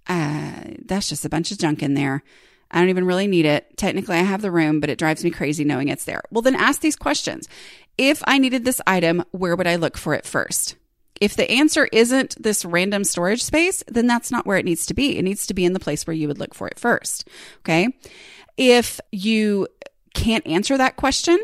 uh, 0.07 0.61
that's 0.85 1.09
just 1.09 1.25
a 1.25 1.29
bunch 1.29 1.51
of 1.51 1.59
junk 1.59 1.83
in 1.83 1.93
there. 1.93 2.23
I 2.71 2.79
don't 2.79 2.89
even 2.89 3.05
really 3.05 3.27
need 3.27 3.45
it. 3.45 3.77
Technically, 3.77 4.17
I 4.17 4.23
have 4.23 4.41
the 4.41 4.51
room, 4.51 4.79
but 4.79 4.89
it 4.89 4.99
drives 4.99 5.23
me 5.23 5.31
crazy 5.31 5.63
knowing 5.63 5.87
it's 5.87 6.05
there. 6.05 6.21
Well, 6.31 6.41
then 6.41 6.55
ask 6.55 6.81
these 6.81 6.95
questions. 6.95 7.47
If 7.97 8.21
I 8.25 8.37
needed 8.37 8.63
this 8.63 8.81
item, 8.85 9.23
where 9.31 9.55
would 9.55 9.67
I 9.67 9.75
look 9.75 9.97
for 9.97 10.13
it 10.13 10.25
first? 10.25 10.75
If 11.19 11.35
the 11.35 11.49
answer 11.51 11.87
isn't 11.91 12.41
this 12.41 12.63
random 12.63 13.03
storage 13.03 13.43
space, 13.43 13.83
then 13.87 14.07
that's 14.07 14.31
not 14.31 14.45
where 14.45 14.57
it 14.57 14.65
needs 14.65 14.85
to 14.85 14.93
be. 14.93 15.17
It 15.17 15.23
needs 15.23 15.47
to 15.47 15.53
be 15.53 15.65
in 15.65 15.73
the 15.73 15.79
place 15.79 16.07
where 16.07 16.13
you 16.13 16.27
would 16.27 16.39
look 16.39 16.53
for 16.53 16.67
it 16.67 16.79
first. 16.79 17.27
Okay. 17.59 17.89
If 18.59 18.99
you 19.13 19.69
can't 20.13 20.45
answer 20.45 20.77
that 20.77 20.97
question, 20.97 21.39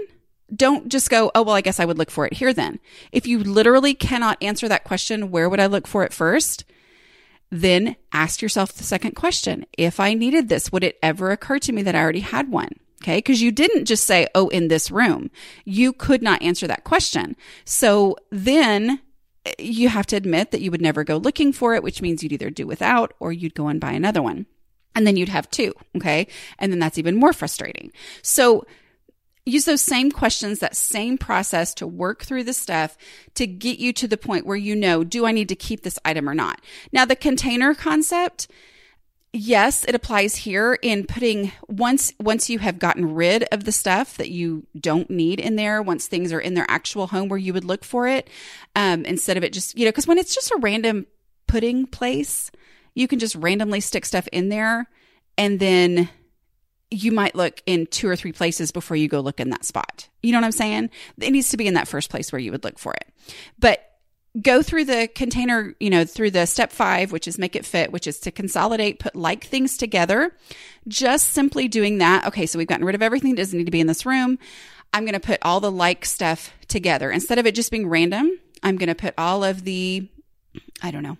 don't 0.53 0.89
just 0.89 1.09
go, 1.09 1.31
oh, 1.33 1.43
well, 1.43 1.55
I 1.55 1.61
guess 1.61 1.79
I 1.79 1.85
would 1.85 1.97
look 1.97 2.11
for 2.11 2.25
it 2.25 2.33
here 2.33 2.53
then. 2.53 2.77
If 3.13 3.25
you 3.25 3.39
literally 3.39 3.93
cannot 3.93 4.37
answer 4.43 4.67
that 4.67 4.83
question, 4.83 5.31
where 5.31 5.49
would 5.49 5.61
I 5.61 5.67
look 5.67 5.87
for 5.87 6.03
it 6.03 6.11
first? 6.11 6.65
Then 7.49 7.95
ask 8.11 8.41
yourself 8.41 8.73
the 8.73 8.83
second 8.83 9.15
question. 9.15 9.65
If 9.77 9.97
I 9.97 10.13
needed 10.13 10.49
this, 10.49 10.73
would 10.73 10.83
it 10.83 10.99
ever 11.01 11.31
occur 11.31 11.57
to 11.59 11.71
me 11.71 11.83
that 11.83 11.95
I 11.95 12.01
already 12.01 12.19
had 12.19 12.51
one? 12.51 12.73
Okay. 13.01 13.21
Cause 13.21 13.39
you 13.39 13.49
didn't 13.49 13.85
just 13.85 14.05
say, 14.05 14.27
Oh, 14.35 14.49
in 14.49 14.67
this 14.67 14.91
room. 14.91 15.31
You 15.63 15.93
could 15.93 16.21
not 16.21 16.41
answer 16.41 16.67
that 16.67 16.83
question. 16.83 17.37
So 17.63 18.17
then 18.29 18.99
eh, 19.45 19.53
you 19.57 19.87
have 19.87 20.07
to 20.07 20.17
admit 20.17 20.51
that 20.51 20.59
you 20.59 20.69
would 20.69 20.81
never 20.81 21.05
go 21.05 21.15
looking 21.15 21.53
for 21.53 21.75
it, 21.75 21.83
which 21.83 22.01
means 22.01 22.23
you'd 22.23 22.33
either 22.33 22.49
do 22.49 22.67
without 22.67 23.13
or 23.21 23.31
you'd 23.31 23.55
go 23.55 23.69
and 23.69 23.79
buy 23.79 23.93
another 23.93 24.21
one. 24.21 24.47
And 24.95 25.05
then 25.05 25.17
you'd 25.17 25.29
have 25.29 25.51
two. 25.51 25.73
Okay. 25.95 26.27
And 26.57 26.71
then 26.71 26.79
that's 26.79 26.97
even 26.97 27.15
more 27.15 27.33
frustrating. 27.33 27.91
So 28.21 28.65
use 29.45 29.65
those 29.65 29.81
same 29.81 30.11
questions, 30.11 30.59
that 30.59 30.75
same 30.75 31.17
process 31.17 31.73
to 31.75 31.85
work 31.85 32.23
through 32.23 32.43
the 32.43 32.53
stuff 32.53 32.97
to 33.35 33.45
get 33.45 33.77
you 33.77 33.93
to 33.93 34.07
the 34.07 34.17
point 34.17 34.45
where 34.45 34.57
you 34.57 34.75
know, 34.75 35.03
do 35.03 35.25
I 35.25 35.31
need 35.31 35.49
to 35.49 35.55
keep 35.55 35.83
this 35.83 35.99
item 36.03 36.27
or 36.27 36.33
not? 36.33 36.61
Now, 36.91 37.05
the 37.05 37.15
container 37.15 37.75
concept, 37.75 38.47
yes, 39.31 39.83
it 39.85 39.93
applies 39.93 40.37
here 40.37 40.79
in 40.81 41.05
putting 41.05 41.51
once 41.67 42.11
once 42.19 42.49
you 42.49 42.59
have 42.59 42.79
gotten 42.79 43.13
rid 43.13 43.43
of 43.51 43.65
the 43.65 43.71
stuff 43.71 44.17
that 44.17 44.31
you 44.31 44.65
don't 44.79 45.09
need 45.09 45.39
in 45.39 45.55
there, 45.55 45.81
once 45.81 46.07
things 46.07 46.33
are 46.33 46.39
in 46.39 46.55
their 46.55 46.65
actual 46.67 47.07
home 47.07 47.29
where 47.29 47.37
you 47.37 47.53
would 47.53 47.65
look 47.65 47.83
for 47.83 48.07
it, 48.07 48.29
um, 48.75 49.05
instead 49.05 49.37
of 49.37 49.43
it 49.43 49.53
just 49.53 49.77
you 49.77 49.85
know, 49.85 49.91
because 49.91 50.07
when 50.07 50.17
it's 50.17 50.33
just 50.33 50.51
a 50.51 50.57
random 50.59 51.05
putting 51.47 51.85
place, 51.85 52.49
you 52.95 53.07
can 53.07 53.19
just 53.19 53.35
randomly 53.35 53.79
stick 53.79 54.05
stuff 54.05 54.27
in 54.31 54.49
there 54.49 54.89
and 55.37 55.59
then 55.59 56.09
you 56.91 57.11
might 57.11 57.35
look 57.35 57.61
in 57.65 57.87
two 57.87 58.07
or 58.07 58.15
three 58.15 58.31
places 58.31 58.71
before 58.71 58.97
you 58.97 59.07
go 59.07 59.19
look 59.19 59.39
in 59.39 59.49
that 59.49 59.65
spot. 59.65 60.07
You 60.23 60.31
know 60.31 60.39
what 60.39 60.45
I'm 60.45 60.51
saying? 60.51 60.89
It 61.19 61.31
needs 61.31 61.49
to 61.49 61.57
be 61.57 61.67
in 61.67 61.73
that 61.73 61.87
first 61.87 62.09
place 62.09 62.31
where 62.31 62.39
you 62.39 62.51
would 62.51 62.63
look 62.63 62.79
for 62.79 62.93
it. 62.93 63.07
But 63.59 63.83
go 64.41 64.61
through 64.61 64.85
the 64.85 65.09
container, 65.13 65.73
you 65.79 65.89
know, 65.89 66.05
through 66.05 66.31
the 66.31 66.45
step 66.45 66.71
five, 66.71 67.11
which 67.11 67.27
is 67.27 67.37
make 67.37 67.55
it 67.55 67.65
fit, 67.65 67.91
which 67.91 68.07
is 68.07 68.19
to 68.19 68.31
consolidate, 68.31 68.99
put 68.99 69.15
like 69.15 69.45
things 69.45 69.77
together. 69.77 70.35
Just 70.87 71.29
simply 71.29 71.67
doing 71.67 71.97
that. 71.99 72.27
Okay, 72.27 72.45
so 72.45 72.57
we've 72.59 72.67
gotten 72.67 72.85
rid 72.85 72.95
of 72.95 73.01
everything 73.01 73.31
that 73.31 73.37
doesn't 73.37 73.57
need 73.57 73.65
to 73.65 73.71
be 73.71 73.81
in 73.81 73.87
this 73.87 74.05
room. 74.05 74.37
I'm 74.93 75.03
going 75.03 75.13
to 75.13 75.19
put 75.19 75.39
all 75.41 75.59
the 75.59 75.71
like 75.71 76.05
stuff 76.05 76.53
together. 76.67 77.11
Instead 77.11 77.39
of 77.39 77.45
it 77.45 77.55
just 77.55 77.71
being 77.71 77.87
random, 77.87 78.31
I'm 78.63 78.77
going 78.77 78.87
to 78.87 78.95
put 78.95 79.13
all 79.17 79.43
of 79.43 79.63
the, 79.63 80.07
I 80.81 80.91
don't 80.91 81.03
know, 81.03 81.17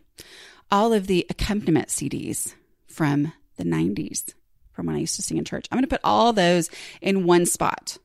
all 0.72 0.94
of 0.94 1.08
the 1.08 1.26
accompaniment 1.30 1.90
CDs 1.90 2.56
from 2.88 3.34
the 3.58 3.64
90s 3.64 4.34
from 4.72 4.88
when 4.88 4.96
I 4.96 5.00
used 5.00 5.16
to 5.16 5.22
sing 5.22 5.38
in 5.38 5.46
church. 5.46 5.68
I'm 5.72 5.78
going 5.78 5.84
to 5.84 5.90
put 5.90 6.02
all 6.04 6.34
those 6.34 6.70
in 7.02 7.26
one 7.26 7.46
spot. 7.46 7.98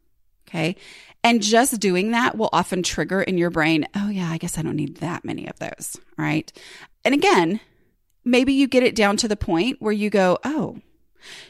Okay. 0.48 0.76
And 1.22 1.42
just 1.42 1.80
doing 1.80 2.12
that 2.12 2.36
will 2.36 2.48
often 2.52 2.82
trigger 2.82 3.20
in 3.22 3.36
your 3.36 3.50
brain, 3.50 3.86
oh, 3.94 4.08
yeah, 4.08 4.30
I 4.30 4.38
guess 4.38 4.56
I 4.56 4.62
don't 4.62 4.76
need 4.76 4.96
that 4.98 5.24
many 5.24 5.46
of 5.48 5.58
those. 5.58 5.96
Right. 6.16 6.50
And 7.04 7.14
again, 7.14 7.60
maybe 8.24 8.52
you 8.52 8.66
get 8.66 8.82
it 8.82 8.94
down 8.94 9.16
to 9.18 9.28
the 9.28 9.36
point 9.36 9.80
where 9.80 9.92
you 9.92 10.10
go, 10.10 10.38
oh, 10.44 10.78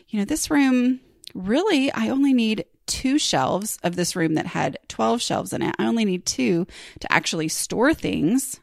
you 0.08 0.18
know, 0.18 0.24
this 0.24 0.50
room 0.50 1.00
really, 1.34 1.92
I 1.92 2.08
only 2.08 2.32
need 2.32 2.64
two 2.86 3.18
shelves 3.18 3.78
of 3.84 3.94
this 3.94 4.16
room 4.16 4.34
that 4.34 4.46
had 4.46 4.78
12 4.88 5.22
shelves 5.22 5.52
in 5.52 5.62
it. 5.62 5.76
I 5.78 5.86
only 5.86 6.04
need 6.04 6.26
two 6.26 6.66
to 6.98 7.12
actually 7.12 7.48
store 7.48 7.94
things 7.94 8.58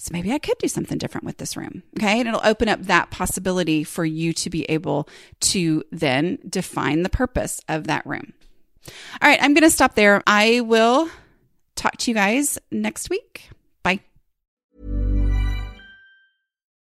so 0.00 0.14
maybe 0.14 0.32
I 0.32 0.38
could 0.38 0.56
do 0.56 0.66
something 0.66 0.96
different 0.96 1.26
with 1.26 1.36
this 1.36 1.58
room. 1.58 1.82
Okay. 1.98 2.20
And 2.20 2.26
it'll 2.26 2.40
open 2.42 2.70
up 2.70 2.80
that 2.84 3.10
possibility 3.10 3.84
for 3.84 4.02
you 4.02 4.32
to 4.32 4.48
be 4.48 4.64
able 4.70 5.06
to 5.40 5.84
then 5.92 6.38
define 6.48 7.02
the 7.02 7.10
purpose 7.10 7.60
of 7.68 7.86
that 7.88 8.06
room. 8.06 8.32
All 9.20 9.28
right. 9.28 9.38
I'm 9.42 9.52
going 9.52 9.62
to 9.62 9.70
stop 9.70 9.96
there. 9.96 10.22
I 10.26 10.60
will 10.60 11.10
talk 11.74 11.98
to 11.98 12.10
you 12.10 12.14
guys 12.14 12.58
next 12.70 13.10
week. 13.10 13.50